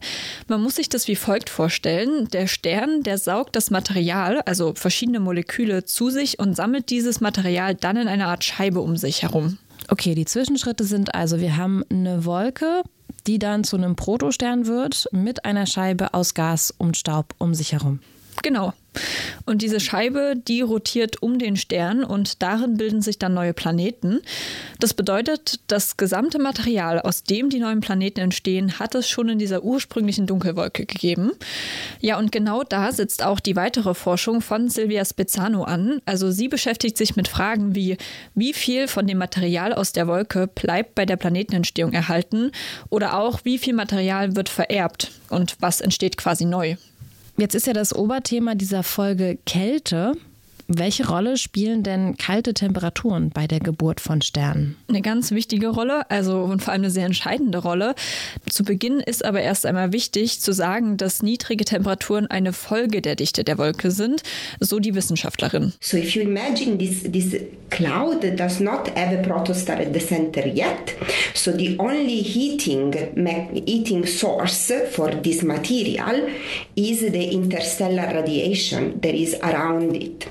Man 0.49 0.63
muss 0.63 0.77
sich 0.77 0.89
das 0.89 1.09
wie 1.09 1.15
folgt 1.15 1.51
vorstellen. 1.51 2.27
Der 2.29 2.47
Stern, 2.47 3.03
der 3.03 3.19
saugt 3.19 3.55
das 3.55 3.71
Material, 3.71 4.41
also 4.47 4.73
verschiedene 4.75 5.21
Moleküle, 5.21 5.85
zu 5.85 6.09
sich 6.09 6.39
und 6.39 6.57
sammelt 6.57 6.89
dieses 6.89 7.21
Material 7.21 7.75
dann 7.75 7.99
in 7.99 8.09
einer 8.09 8.29
Art 8.29 8.43
Scheibe 8.43 8.81
um 8.81 8.97
sich 8.97 9.21
herum. 9.21 9.59
Okay, 9.89 10.15
die 10.15 10.25
Zwischenschritte 10.25 10.85
sind 10.85 11.15
also, 11.15 11.39
wir 11.39 11.59
haben 11.59 11.85
eine 11.91 12.25
Wolke, 12.25 12.81
die 13.27 13.39
dann 13.39 13.63
zu 13.63 13.77
einem 13.77 13.95
Protostern 13.95 14.67
wird 14.67 15.07
mit 15.13 15.45
einer 15.45 15.67
Scheibe 15.67 16.15
aus 16.15 16.33
Gas 16.33 16.73
und 16.79 16.97
Staub 16.97 17.35
um 17.37 17.53
sich 17.53 17.73
herum. 17.73 18.01
Genau. 18.43 18.73
Und 19.47 19.63
diese 19.63 19.81
Scheibe, 19.81 20.35
die 20.37 20.61
rotiert 20.61 21.23
um 21.23 21.39
den 21.39 21.57
Stern 21.57 22.05
und 22.05 22.43
darin 22.43 22.77
bilden 22.77 23.03
sich 23.03 23.19
dann 23.19 23.35
neue 23.35 23.55
Planeten. 23.55 24.21
Das 24.79 24.95
bedeutet, 24.95 25.61
das 25.67 25.97
gesamte 25.97 26.39
Material, 26.39 27.01
aus 27.01 27.23
dem 27.23 27.51
die 27.51 27.59
neuen 27.59 27.81
Planeten 27.81 28.21
entstehen, 28.21 28.79
hat 28.79 28.95
es 28.95 29.09
schon 29.09 29.29
in 29.29 29.39
dieser 29.39 29.63
ursprünglichen 29.63 30.27
Dunkelwolke 30.27 30.87
gegeben. 30.87 31.33
Ja, 32.01 32.19
und 32.19 32.33
genau 32.33 32.63
da 32.63 32.93
sitzt 32.93 33.25
auch 33.25 33.41
die 33.41 33.57
weitere 33.57 33.95
Forschung 33.95 34.41
von 34.41 34.69
Silvia 34.69 35.05
Spezzano 35.05 35.65
an. 35.65 36.01
Also 36.07 36.31
sie 36.31 36.49
beschäftigt 36.49 36.97
sich 36.97 37.17
mit 37.17 37.29
Fragen 37.29 37.75
wie, 37.75 37.97
wie 38.35 38.53
viel 38.53 38.89
von 38.89 39.07
dem 39.07 39.19
Material 39.19 39.73
aus 39.73 39.93
der 39.93 40.07
Wolke 40.07 40.47
bleibt 40.47 40.95
bei 40.95 41.07
der 41.07 41.17
Planetenentstehung 41.17 41.93
erhalten 41.93 42.53
oder 42.89 43.19
auch 43.19 43.41
wie 43.45 43.59
viel 43.59 43.75
Material 43.75 44.37
wird 44.37 44.49
vererbt 44.49 45.11
und 45.29 45.57
was 45.61 45.81
entsteht 45.81 46.17
quasi 46.17 46.45
neu. 46.45 46.77
Jetzt 47.41 47.55
ist 47.55 47.67
ja 47.67 47.73
das 47.73 47.97
Oberthema 47.97 48.55
dieser 48.55 48.83
Folge 48.83 49.39
Kälte. 49.47 50.13
Welche 50.73 51.09
Rolle 51.09 51.37
spielen 51.37 51.83
denn 51.83 52.17
kalte 52.17 52.55
Temperaturen 52.55 53.31
bei 53.31 53.49
der 53.49 53.59
Geburt 53.59 53.99
von 53.99 54.23
Sternen? 54.23 54.77
Eine 54.89 55.01
ganz 55.01 55.33
wichtige 55.33 55.69
Rolle, 55.69 56.09
also 56.11 56.43
und 56.43 56.63
vor 56.63 56.73
allem 56.73 56.83
eine 56.83 56.91
sehr 56.93 57.07
entscheidende 57.07 57.59
Rolle. 57.59 57.97
Zu 58.49 58.63
Beginn 58.63 59.01
ist 59.01 59.25
aber 59.25 59.41
erst 59.41 59.67
einmal 59.67 59.93
wichtig 59.93 60.41
zu 60.41 60.53
sagen, 60.53 60.97
dass 60.97 61.23
niedrige 61.23 61.65
Temperaturen 61.65 62.29
eine 62.29 62.53
Folge 62.53 63.03
der 63.03 63.17
Dichte 63.17 63.43
der 63.43 63.59
Wolke 63.59 63.91
sind, 63.91 64.23
so 64.61 64.79
die 64.79 64.95
Wissenschaftlerin. 64.95 65.73
So 65.81 65.97
if 65.97 66.15
you 66.15 66.23
imagine 66.23 66.79
this 66.79 67.03
this 67.03 67.35
cloud 67.71 68.23
does 68.39 68.61
not 68.61 68.97
have 68.97 69.19
a 69.19 69.23
protostar 69.23 69.81
at 69.81 69.93
the 69.93 70.01
center 70.01 70.47
yet, 70.47 70.95
so 71.35 71.51
the 71.51 71.77
only 71.79 72.23
heating 72.23 72.93
heating 73.67 74.07
source 74.07 74.71
for 74.93 75.11
this 75.23 75.43
material 75.43 76.29
is 76.81 77.01
the 77.01 77.31
interstellar 77.31 78.15
radiation 78.15 79.01
that 79.01 79.15
is 79.15 79.35
around 79.43 79.95
it. 79.95 80.29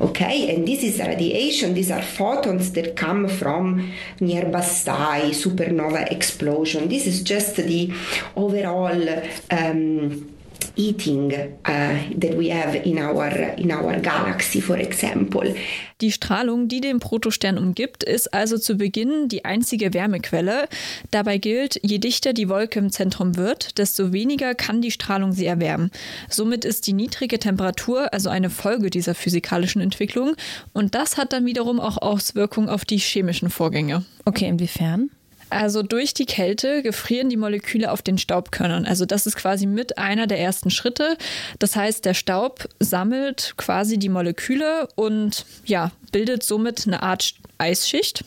Okay, 0.00 0.54
and 0.54 0.66
this 0.66 0.82
is 0.82 0.98
radiation, 0.98 1.74
these 1.74 1.90
are 1.90 2.02
photons 2.02 2.72
that 2.72 2.96
come 2.96 3.28
from 3.28 3.92
nearby 4.18 4.60
star, 4.60 5.20
supernova 5.30 6.10
explosion. 6.10 6.88
This 6.88 7.06
is 7.06 7.22
just 7.22 7.56
the 7.56 7.92
overall 8.34 9.22
um, 9.50 10.32
eating 10.76 11.32
uh, 11.32 12.18
that 12.20 12.36
we 12.36 12.52
have 12.52 12.76
in 12.76 12.98
our 12.98 13.28
in 13.56 13.72
our 13.72 13.98
galaxy, 14.00 14.60
for 14.60 14.76
example. 14.76 15.54
Die 16.00 16.10
Strahlung, 16.10 16.66
die 16.66 16.80
den 16.80 16.98
Protostern 16.98 17.58
umgibt, 17.58 18.02
ist 18.02 18.34
also 18.34 18.58
zu 18.58 18.76
Beginn 18.76 19.28
die 19.28 19.44
einzige 19.44 19.94
Wärmequelle. 19.94 20.68
Dabei 21.12 21.38
gilt, 21.38 21.78
je 21.82 21.98
dichter 21.98 22.32
die 22.32 22.48
Wolke 22.48 22.80
im 22.80 22.90
Zentrum 22.90 23.36
wird, 23.36 23.78
desto 23.78 24.12
weniger 24.12 24.56
kann 24.56 24.82
die 24.82 24.90
Strahlung 24.90 25.32
sie 25.32 25.46
erwärmen. 25.46 25.92
Somit 26.28 26.64
ist 26.64 26.88
die 26.88 26.92
niedrige 26.92 27.38
Temperatur 27.38 28.12
also 28.12 28.30
eine 28.30 28.50
Folge 28.50 28.90
dieser 28.90 29.14
physikalischen 29.14 29.80
Entwicklung 29.80 30.34
und 30.72 30.96
das 30.96 31.16
hat 31.16 31.32
dann 31.32 31.46
wiederum 31.46 31.78
auch 31.78 31.98
Auswirkungen 31.98 32.68
auf 32.68 32.84
die 32.84 32.98
chemischen 32.98 33.50
Vorgänge. 33.50 34.04
Okay, 34.24 34.48
inwiefern? 34.48 35.10
Also 35.52 35.82
durch 35.82 36.14
die 36.14 36.24
Kälte 36.24 36.82
gefrieren 36.82 37.28
die 37.28 37.36
Moleküle 37.36 37.92
auf 37.92 38.00
den 38.00 38.16
Staubkörnern. 38.16 38.86
Also 38.86 39.04
das 39.04 39.26
ist 39.26 39.36
quasi 39.36 39.66
mit 39.66 39.98
einer 39.98 40.26
der 40.26 40.40
ersten 40.40 40.70
Schritte. 40.70 41.16
Das 41.58 41.76
heißt, 41.76 42.04
der 42.04 42.14
Staub 42.14 42.68
sammelt 42.80 43.54
quasi 43.58 43.98
die 43.98 44.08
Moleküle 44.08 44.88
und 44.94 45.44
ja, 45.66 45.92
bildet 46.10 46.42
somit 46.42 46.86
eine 46.86 47.02
Art 47.02 47.34
Eisschicht. 47.58 48.24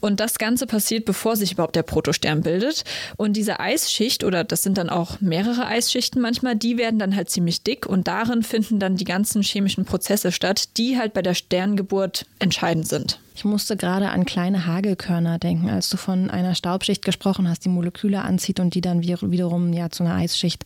Und 0.00 0.20
das 0.20 0.38
Ganze 0.38 0.66
passiert, 0.66 1.04
bevor 1.04 1.36
sich 1.36 1.52
überhaupt 1.52 1.76
der 1.76 1.82
Protostern 1.82 2.42
bildet. 2.42 2.84
Und 3.16 3.34
diese 3.36 3.60
Eisschicht, 3.60 4.24
oder 4.24 4.44
das 4.44 4.62
sind 4.62 4.78
dann 4.78 4.88
auch 4.88 5.20
mehrere 5.20 5.66
Eisschichten 5.66 6.20
manchmal, 6.20 6.56
die 6.56 6.78
werden 6.78 6.98
dann 6.98 7.14
halt 7.14 7.30
ziemlich 7.30 7.62
dick 7.62 7.86
und 7.86 8.08
darin 8.08 8.42
finden 8.42 8.78
dann 8.78 8.96
die 8.96 9.04
ganzen 9.04 9.42
chemischen 9.42 9.84
Prozesse 9.84 10.32
statt, 10.32 10.76
die 10.76 10.98
halt 10.98 11.12
bei 11.12 11.22
der 11.22 11.34
Sterngeburt 11.34 12.26
entscheidend 12.38 12.88
sind. 12.88 13.18
Ich 13.34 13.44
musste 13.44 13.76
gerade 13.76 14.10
an 14.10 14.26
kleine 14.26 14.66
Hagelkörner 14.66 15.38
denken, 15.38 15.70
als 15.70 15.88
du 15.88 15.96
von 15.96 16.30
einer 16.30 16.54
Staubschicht 16.54 17.02
gesprochen 17.04 17.48
hast, 17.48 17.64
die 17.64 17.70
Moleküle 17.70 18.20
anzieht 18.20 18.60
und 18.60 18.74
die 18.74 18.82
dann 18.82 19.02
wiederum 19.02 19.72
ja 19.72 19.88
zu 19.88 20.04
einer 20.04 20.14
Eisschicht 20.14 20.64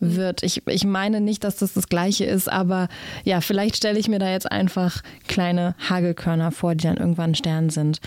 wird. 0.00 0.42
Ich, 0.42 0.66
ich 0.66 0.84
meine 0.84 1.20
nicht, 1.20 1.44
dass 1.44 1.56
das 1.56 1.74
das 1.74 1.88
Gleiche 1.88 2.24
ist, 2.24 2.50
aber 2.50 2.88
ja, 3.24 3.40
vielleicht 3.40 3.76
stelle 3.76 3.98
ich 3.98 4.08
mir 4.08 4.18
da 4.18 4.30
jetzt 4.30 4.50
einfach 4.50 5.02
kleine 5.28 5.74
Hagelkörner 5.88 6.50
vor, 6.50 6.74
die 6.74 6.86
dann 6.86 6.96
irgendwann 7.12 7.34
Stern 7.34 7.70
sind. 7.70 8.00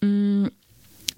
Mm, 0.00 0.46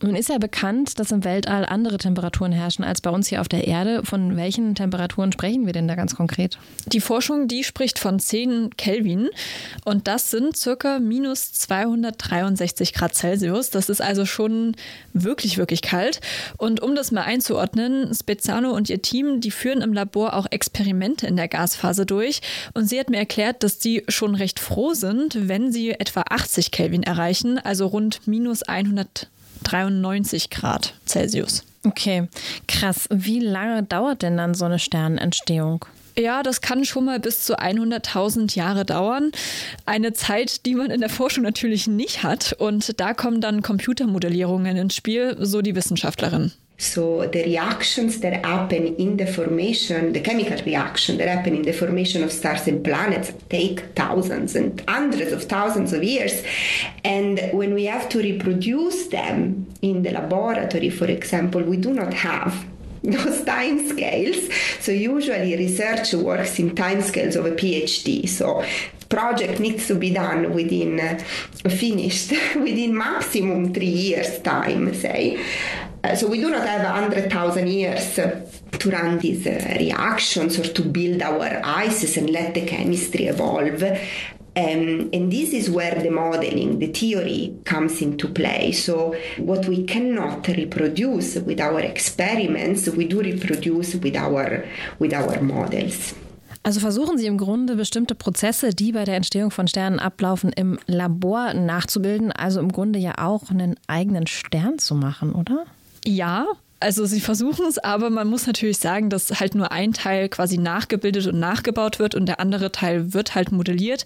nun 0.03 0.17
ist 0.17 0.29
ja 0.29 0.39
bekannt, 0.39 0.99
dass 0.99 1.13
im 1.13 1.25
Weltall 1.25 1.65
andere 1.65 1.99
Temperaturen 1.99 2.53
herrschen 2.53 2.85
als 2.85 3.01
bei 3.01 3.11
uns 3.11 3.29
hier 3.29 3.41
auf 3.41 3.49
der 3.49 3.67
Erde. 3.67 4.03
Von 4.05 4.37
welchen 4.37 4.75
Temperaturen 4.75 5.33
sprechen 5.33 5.67
wir 5.67 5.73
denn 5.73 5.89
da 5.89 5.95
ganz 5.95 6.17
konkret? 6.17 6.59
Die 6.87 7.01
Forschung, 7.01 7.49
die 7.49 7.65
spricht 7.65 7.99
von 7.99 8.19
10 8.19 8.77
Kelvin 8.77 9.29
und 9.85 10.09
das 10.09 10.31
sind 10.31 10.57
circa 10.57 10.99
minus 10.99 11.53
263 11.53 12.95
Grad 12.95 13.15
Celsius. 13.15 13.71
Das 13.71 13.89
ist 13.89 14.03
also 14.03 14.27
schon 14.27 14.77
wirklich, 15.13 15.59
wirklich 15.59 15.83
kalt. 15.83 16.21
Und 16.57 16.81
um 16.81 16.95
das 16.95 17.13
mal 17.13 17.23
einzuordnen, 17.23 18.13
Spezzano 18.15 18.71
und 18.73 18.91
ihr 18.91 19.03
Team, 19.03 19.41
die 19.41 19.51
führen 19.51 19.83
im 19.83 19.93
Labor 19.93 20.35
auch 20.35 20.47
Experimente 20.51 21.27
in 21.27 21.37
der 21.37 21.49
Gasphase 21.49 22.07
durch. 22.07 22.41
Und 22.75 22.89
sie 22.89 22.99
hat 22.99 23.11
mir 23.11 23.19
erklärt, 23.19 23.63
dass 23.63 23.79
die 23.79 24.05
schon 24.09 24.35
recht 24.35 24.59
froh 24.59 24.95
sind, 24.95 25.49
wenn 25.49 25.73
sie 25.73 25.93
etwa 25.93 26.25
80 26.29 26.71
Kelvin 26.71 27.03
erreichen, 27.03 27.59
also 27.59 27.87
rund 27.87 28.27
minus 28.27 28.63
100 28.63 29.29
93 29.63 30.51
Grad 30.51 30.95
Celsius. 31.07 31.65
Okay, 31.85 32.29
krass. 32.69 33.09
Wie 33.11 33.41
lange 33.41 33.83
dauert 33.83 34.23
denn 34.23 34.37
dann 34.37 34.55
so 34.55 34.65
eine 34.65 34.79
Sternentstehung? 34.79 35.85
Ja, 36.17 36.43
das 36.43 36.61
kann 36.61 36.85
schon 36.85 37.07
mal 37.07 37.19
bis 37.19 37.45
zu 37.45 37.59
100.000 37.59 38.55
Jahre 38.55 38.85
dauern. 38.85 39.33
Eine 39.87 40.13
Zeit, 40.13 40.67
die 40.67 40.75
man 40.75 40.91
in 40.91 41.01
der 41.01 41.09
Forschung 41.09 41.43
natürlich 41.43 41.87
nicht 41.87 42.23
hat. 42.23 42.53
Und 42.59 43.01
da 43.01 43.15
kommen 43.15 43.41
dann 43.41 43.63
Computermodellierungen 43.63 44.77
ins 44.77 44.95
Spiel, 44.95 45.37
so 45.41 45.63
die 45.63 45.75
Wissenschaftlerin. 45.75 46.53
So 46.83 47.29
the 47.29 47.45
reactions 47.45 48.19
that 48.23 48.45
happen 48.45 48.97
in 48.97 49.17
the 49.17 49.25
formation, 49.25 50.13
the 50.13 50.21
chemical 50.21 50.59
reaction 50.67 51.17
that 51.19 51.29
happen 51.29 51.55
in 51.55 51.63
the 51.63 51.73
formation 51.73 52.25
of 52.25 52.33
stars 52.33 52.67
and 52.67 52.85
planets 52.85 53.33
take 53.49 53.95
thousands 53.95 54.57
and 54.57 54.83
hundreds 54.89 55.31
of 55.31 55.45
thousands 55.45 55.93
of 55.93 56.03
years. 56.03 56.43
And 57.05 57.39
when 57.53 57.73
we 57.73 57.85
have 57.85 58.09
to 58.09 58.19
reproduce 58.19 59.07
them 59.07 59.73
in 59.81 60.03
the 60.03 60.11
laboratory, 60.11 60.91
for 60.91 61.05
example, 61.05 61.63
we 61.63 61.77
do 61.77 61.93
not 61.93 62.13
have 62.15 62.67
those 63.05 63.45
time 63.45 63.89
scales. 63.89 64.53
So 64.81 64.91
usually 64.91 65.57
research 65.57 66.13
works 66.15 66.59
in 66.59 66.75
time 66.75 67.01
scales 67.03 67.37
of 67.37 67.47
a 67.47 67.53
PhD. 67.53 68.29
So 68.29 68.65
project 69.09 69.61
needs 69.61 69.87
to 69.87 69.95
be 69.95 70.11
done 70.11 70.53
within 70.53 70.99
uh, 70.99 71.23
finished 71.69 72.33
within 72.57 72.97
maximum 72.97 73.73
three 73.73 73.87
years 73.87 74.41
time, 74.41 74.93
say. 74.95 75.39
So 76.17 76.27
we 76.27 76.41
do 76.41 76.51
not 76.51 76.67
have 76.67 76.83
100,000 76.83 77.69
years 77.69 78.17
to 78.17 78.91
run 78.91 79.19
these 79.19 79.47
uh, 79.47 79.77
reactions 79.79 80.59
or 80.59 80.65
to 80.65 80.83
build 80.83 81.23
our 81.23 81.63
ices 81.65 82.17
and 82.17 82.29
let 82.29 82.55
the 82.55 82.67
chemistry 82.67 83.27
evolve. 83.27 83.83
Um, 84.55 85.09
and 85.13 85.33
this 85.33 85.55
is 85.55 85.71
where 85.71 85.95
the 85.95 86.11
modeling, 86.11 86.79
the 86.81 86.89
theory 86.89 87.57
comes 87.65 88.03
into 88.03 88.29
play. 88.29 88.73
So, 88.73 89.15
what 89.39 89.67
we 89.67 89.85
cannot 89.85 90.47
reproduce 90.49 91.37
with 91.37 91.59
our 91.61 91.81
experiments, 91.81 92.87
we 92.91 93.07
do 93.07 93.23
reproduce 93.23 93.95
with 93.95 94.17
our, 94.17 94.65
with 94.99 95.15
our 95.15 95.41
models. 95.41 96.15
Also 96.65 96.81
versuchen 96.81 97.17
Sie 97.19 97.27
im 97.27 97.39
Grunde 97.39 97.77
bestimmte 97.77 98.15
Prozesse, 98.15 98.71
die 98.71 98.93
bei 98.93 99.05
der 99.05 99.17
Entstehung 99.17 99.51
von 99.51 99.67
Sternen 99.67 99.99
ablaufen, 99.99 100.53
im 100.53 100.79
Labor 100.87 101.55
nachzubilden, 101.55 102.31
also 102.31 102.61
im 102.61 102.71
Grunde 102.71 102.99
ja 102.99 103.15
auch 103.19 103.51
einen 103.51 103.77
eigenen 103.87 104.27
Stern 104.27 104.79
zu 104.79 104.95
machen, 104.95 105.33
oder? 105.33 105.65
Ja, 106.05 106.47
also 106.83 107.07
sie 107.07 107.21
versuchen 107.21 107.65
es, 107.67 107.79
aber 107.79 108.11
man 108.11 108.27
muss 108.27 108.47
natürlich 108.47 108.79
sagen, 108.79 109.09
dass 109.09 109.39
halt 109.39 109.55
nur 109.55 109.71
ein 109.71 109.93
Teil 109.93 110.29
quasi 110.29 110.59
nachgebildet 110.59 111.29
und 111.29 111.39
nachgebaut 111.39 112.01
wird 112.01 112.17
und 112.17 112.27
der 112.27 112.41
andere 112.41 112.73
Teil 112.73 113.15
wird 113.15 113.37
halt 113.37 113.53
modelliert. 113.53 114.05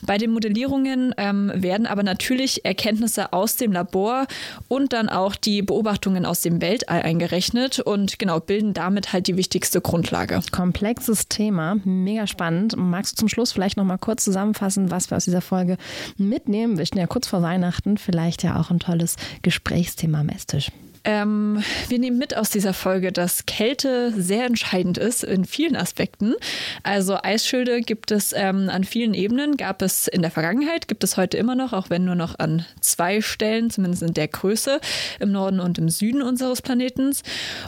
Bei 0.00 0.16
den 0.16 0.30
Modellierungen 0.30 1.14
ähm, 1.18 1.52
werden 1.54 1.86
aber 1.86 2.02
natürlich 2.02 2.64
Erkenntnisse 2.64 3.34
aus 3.34 3.56
dem 3.56 3.72
Labor 3.72 4.26
und 4.68 4.94
dann 4.94 5.10
auch 5.10 5.36
die 5.36 5.60
Beobachtungen 5.60 6.24
aus 6.24 6.40
dem 6.40 6.62
Weltall 6.62 7.02
eingerechnet 7.02 7.78
und 7.78 8.18
genau 8.18 8.40
bilden 8.40 8.72
damit 8.72 9.12
halt 9.12 9.26
die 9.26 9.36
wichtigste 9.36 9.82
Grundlage. 9.82 10.40
Komplexes 10.50 11.28
Thema, 11.28 11.76
mega 11.84 12.26
spannend. 12.26 12.74
Magst 12.76 13.12
du 13.12 13.16
zum 13.16 13.28
Schluss 13.28 13.52
vielleicht 13.52 13.76
noch 13.76 13.84
mal 13.84 13.98
kurz 13.98 14.24
zusammenfassen, 14.24 14.90
was 14.90 15.10
wir 15.10 15.18
aus 15.18 15.24
dieser 15.24 15.42
Folge 15.42 15.76
mitnehmen? 16.16 16.78
Wir 16.78 16.86
stehen 16.86 17.00
ja 17.00 17.06
kurz 17.06 17.26
vor 17.26 17.42
Weihnachten, 17.42 17.98
vielleicht 17.98 18.42
ja 18.42 18.58
auch 18.58 18.70
ein 18.70 18.78
tolles 18.78 19.16
Gesprächsthema 19.42 20.20
am 20.20 20.30
Esstisch. 20.30 20.70
Ähm, 21.04 21.62
wir 21.88 21.98
nehmen 21.98 22.16
mit 22.16 22.34
aus 22.34 22.48
dieser 22.48 22.72
Folge, 22.72 23.12
dass 23.12 23.44
Kälte 23.44 24.12
sehr 24.16 24.46
entscheidend 24.46 24.96
ist 24.96 25.22
in 25.22 25.44
vielen 25.44 25.76
Aspekten. 25.76 26.34
Also 26.82 27.18
Eisschilde 27.22 27.82
gibt 27.82 28.10
es 28.10 28.32
ähm, 28.32 28.70
an 28.70 28.84
vielen 28.84 29.12
Ebenen, 29.12 29.58
gab 29.58 29.82
es 29.82 30.08
in 30.08 30.22
der 30.22 30.30
Vergangenheit, 30.30 30.88
gibt 30.88 31.04
es 31.04 31.18
heute 31.18 31.36
immer 31.36 31.54
noch, 31.54 31.74
auch 31.74 31.90
wenn 31.90 32.06
nur 32.06 32.14
noch 32.14 32.38
an 32.38 32.64
zwei 32.80 33.20
Stellen, 33.20 33.68
zumindest 33.68 34.02
in 34.02 34.14
der 34.14 34.28
Größe, 34.28 34.80
im 35.20 35.30
Norden 35.30 35.60
und 35.60 35.76
im 35.76 35.90
Süden 35.90 36.22
unseres 36.22 36.62
Planetens. 36.62 37.22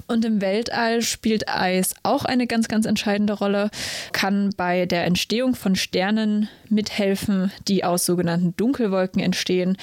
Und 0.07 0.25
im 0.25 0.40
Weltall 0.40 1.03
spielt 1.03 1.49
Eis 1.49 1.94
auch 2.03 2.25
eine 2.25 2.46
ganz, 2.46 2.68
ganz 2.68 2.87
entscheidende 2.87 3.35
Rolle, 3.35 3.70
kann 4.12 4.51
bei 4.57 4.87
der 4.87 5.05
Entstehung 5.05 5.55
von 5.55 5.77
Sternen 5.77 6.49
mithelfen, 6.70 7.53
die 7.68 7.85
aus 7.85 8.07
sogenannten 8.07 8.57
Dunkelwolken 8.57 9.20
entstehen. 9.20 9.77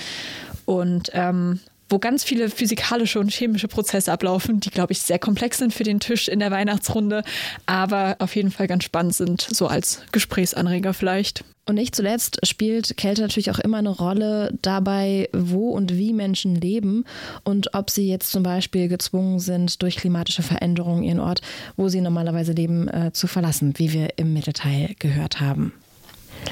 Und 0.66 1.12
ähm, 1.14 1.60
wo 1.94 2.00
ganz 2.00 2.24
viele 2.24 2.50
physikalische 2.50 3.20
und 3.20 3.32
chemische 3.32 3.68
Prozesse 3.68 4.12
ablaufen, 4.12 4.60
die, 4.60 4.72
glaube 4.72 4.94
ich, 4.94 5.02
sehr 5.04 5.20
komplex 5.20 5.60
sind 5.60 5.76
für 5.76 5.84
den 5.84 6.00
Tisch 6.00 6.28
in 6.28 6.40
der 6.40 6.50
Weihnachtsrunde, 6.50 7.24
aber 7.68 8.16
auf 8.18 8.36
jeden 8.36 8.50
Fall 8.50 8.66
ganz 8.66 8.84
spannend 8.84 9.14
sind, 9.14 9.42
so 9.42 9.68
als 9.68 10.02
Gesprächsanreger 10.12 10.96
vielleicht. 10.96 11.44
Und 11.68 11.76
nicht 11.76 11.96
zuletzt 11.96 12.46
spielt 12.46 12.98
Kälte 12.98 13.22
natürlich 13.22 13.52
auch 13.52 13.60
immer 13.60 13.78
eine 13.78 13.92
Rolle 13.92 14.58
dabei, 14.64 15.30
wo 15.34 15.70
und 15.70 15.96
wie 15.96 16.14
Menschen 16.14 16.56
leben 16.56 17.06
und 17.44 17.76
ob 17.76 17.92
sie 17.92 18.08
jetzt 18.10 18.32
zum 18.32 18.42
Beispiel 18.42 18.88
gezwungen 18.88 19.40
sind, 19.40 19.84
durch 19.84 19.98
klimatische 19.98 20.42
Veränderungen 20.42 21.04
ihren 21.04 21.20
Ort, 21.20 21.42
wo 21.78 21.90
sie 21.90 22.02
normalerweise 22.02 22.54
leben, 22.54 22.88
äh, 22.88 23.12
zu 23.14 23.28
verlassen, 23.28 23.76
wie 23.78 23.94
wir 23.94 24.18
im 24.18 24.34
Mittelteil 24.34 24.96
gehört 24.98 25.40
haben. 25.40 25.74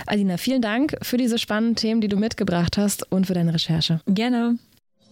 Alina, 0.06 0.38
vielen 0.38 0.62
Dank 0.62 0.95
für 1.01 1.17
diese 1.17 1.39
spannenden 1.39 1.75
Themen, 1.75 1.99
die 1.99 2.08
du 2.08 2.17
mitgebracht 2.17 2.77
hast 2.77 3.12
und 3.12 3.25
für 3.25 3.34
deine 3.34 3.56
Recherche. 3.56 4.01
Gerne. 4.06 4.58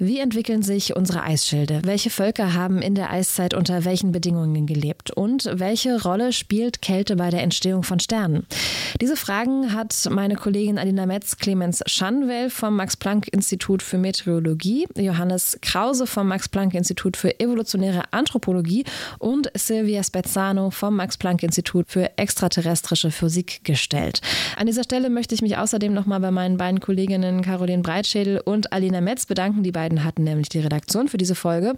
Wie 0.00 0.20
entwickeln 0.20 0.62
sich 0.62 0.94
unsere 0.94 1.24
Eisschilde? 1.24 1.80
Welche 1.82 2.08
Völker 2.08 2.54
haben 2.54 2.80
in 2.82 2.94
der 2.94 3.10
Eiszeit 3.10 3.52
unter 3.52 3.84
welchen 3.84 4.12
Bedingungen 4.12 4.64
gelebt? 4.64 5.10
Und 5.10 5.50
welche 5.52 6.00
Rolle 6.00 6.32
spielt 6.32 6.80
Kälte 6.82 7.16
bei 7.16 7.30
der 7.30 7.42
Entstehung 7.42 7.82
von 7.82 7.98
Sternen? 7.98 8.46
Diese 9.00 9.16
Fragen 9.16 9.74
hat 9.74 10.08
meine 10.08 10.36
Kollegin 10.36 10.78
Alina 10.78 11.04
Metz, 11.04 11.36
Clemens 11.36 11.82
Schanwell 11.86 12.48
vom 12.48 12.76
Max-Planck-Institut 12.76 13.82
für 13.82 13.98
Meteorologie, 13.98 14.86
Johannes 14.96 15.58
Krause 15.62 16.06
vom 16.06 16.28
Max-Planck-Institut 16.28 17.16
für 17.16 17.40
evolutionäre 17.40 18.04
Anthropologie 18.12 18.84
und 19.18 19.50
Silvia 19.54 20.04
Spezzano 20.04 20.70
vom 20.70 20.94
Max-Planck-Institut 20.94 21.86
für 21.88 22.16
extraterrestrische 22.16 23.10
Physik 23.10 23.64
gestellt. 23.64 24.20
An 24.56 24.68
dieser 24.68 24.84
Stelle 24.84 25.10
möchte 25.10 25.34
ich 25.34 25.42
mich 25.42 25.56
außerdem 25.56 25.92
nochmal 25.92 26.20
bei 26.20 26.30
meinen 26.30 26.56
beiden 26.56 26.78
Kolleginnen 26.78 27.42
Caroline 27.42 27.82
Breitschädel 27.82 28.38
und 28.38 28.72
Alina 28.72 29.00
Metz 29.00 29.26
bedanken, 29.26 29.64
die 29.64 29.72
beiden 29.72 29.87
beiden 29.88 30.04
hatten 30.04 30.24
nämlich 30.24 30.50
die 30.50 30.58
Redaktion 30.58 31.08
für 31.08 31.16
diese 31.16 31.34
Folge. 31.34 31.74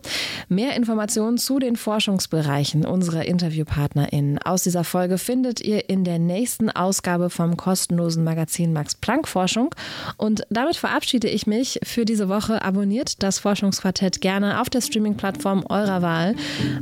Mehr 0.49 0.75
Informationen 0.75 1.39
zu 1.39 1.61
den 1.61 1.77
Forschungsbereichen 1.77 2.85
unserer 2.85 3.25
InterviewpartnerInnen 3.25 4.39
aus 4.39 4.65
dieser 4.65 4.83
Folge 4.83 5.17
findet 5.17 5.61
ihr 5.61 5.89
in 5.89 6.03
der 6.03 6.19
nächsten 6.19 6.71
Ausgabe 6.71 7.31
vom 7.31 7.57
kostenlosen 7.57 8.25
Magazin 8.25 8.73
Max 8.73 8.97
Planck 8.97 9.29
Forschung. 9.29 9.73
Und 10.17 10.43
damit 10.51 10.77
verabschiede 10.77 11.29
ich 11.29 11.47
mich 11.47 11.79
für 11.85 12.05
diese 12.05 12.29
Woche. 12.29 12.63
Abonniert 12.63 13.23
das 13.23 13.39
Forschungsquartett 13.39 14.21
gerne 14.21 14.61
auf 14.61 14.69
der 14.69 14.81
Streaming-Plattform 14.81 15.65
eurer 15.69 16.03
Wahl. 16.03 16.35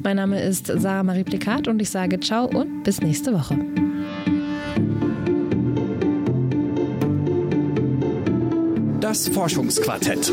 Mein 0.02 0.16
Name 0.16 0.40
ist 0.42 0.66
Sarah 0.66 1.02
Marie 1.02 1.24
Plikat 1.24 1.68
und 1.68 1.80
ich 1.82 1.90
sage 1.90 2.20
ciao 2.20 2.46
und 2.46 2.84
bis 2.84 3.02
nächste 3.02 3.34
Woche. 3.34 3.58
Das 9.00 9.28
Forschungsquartett. 9.28 10.32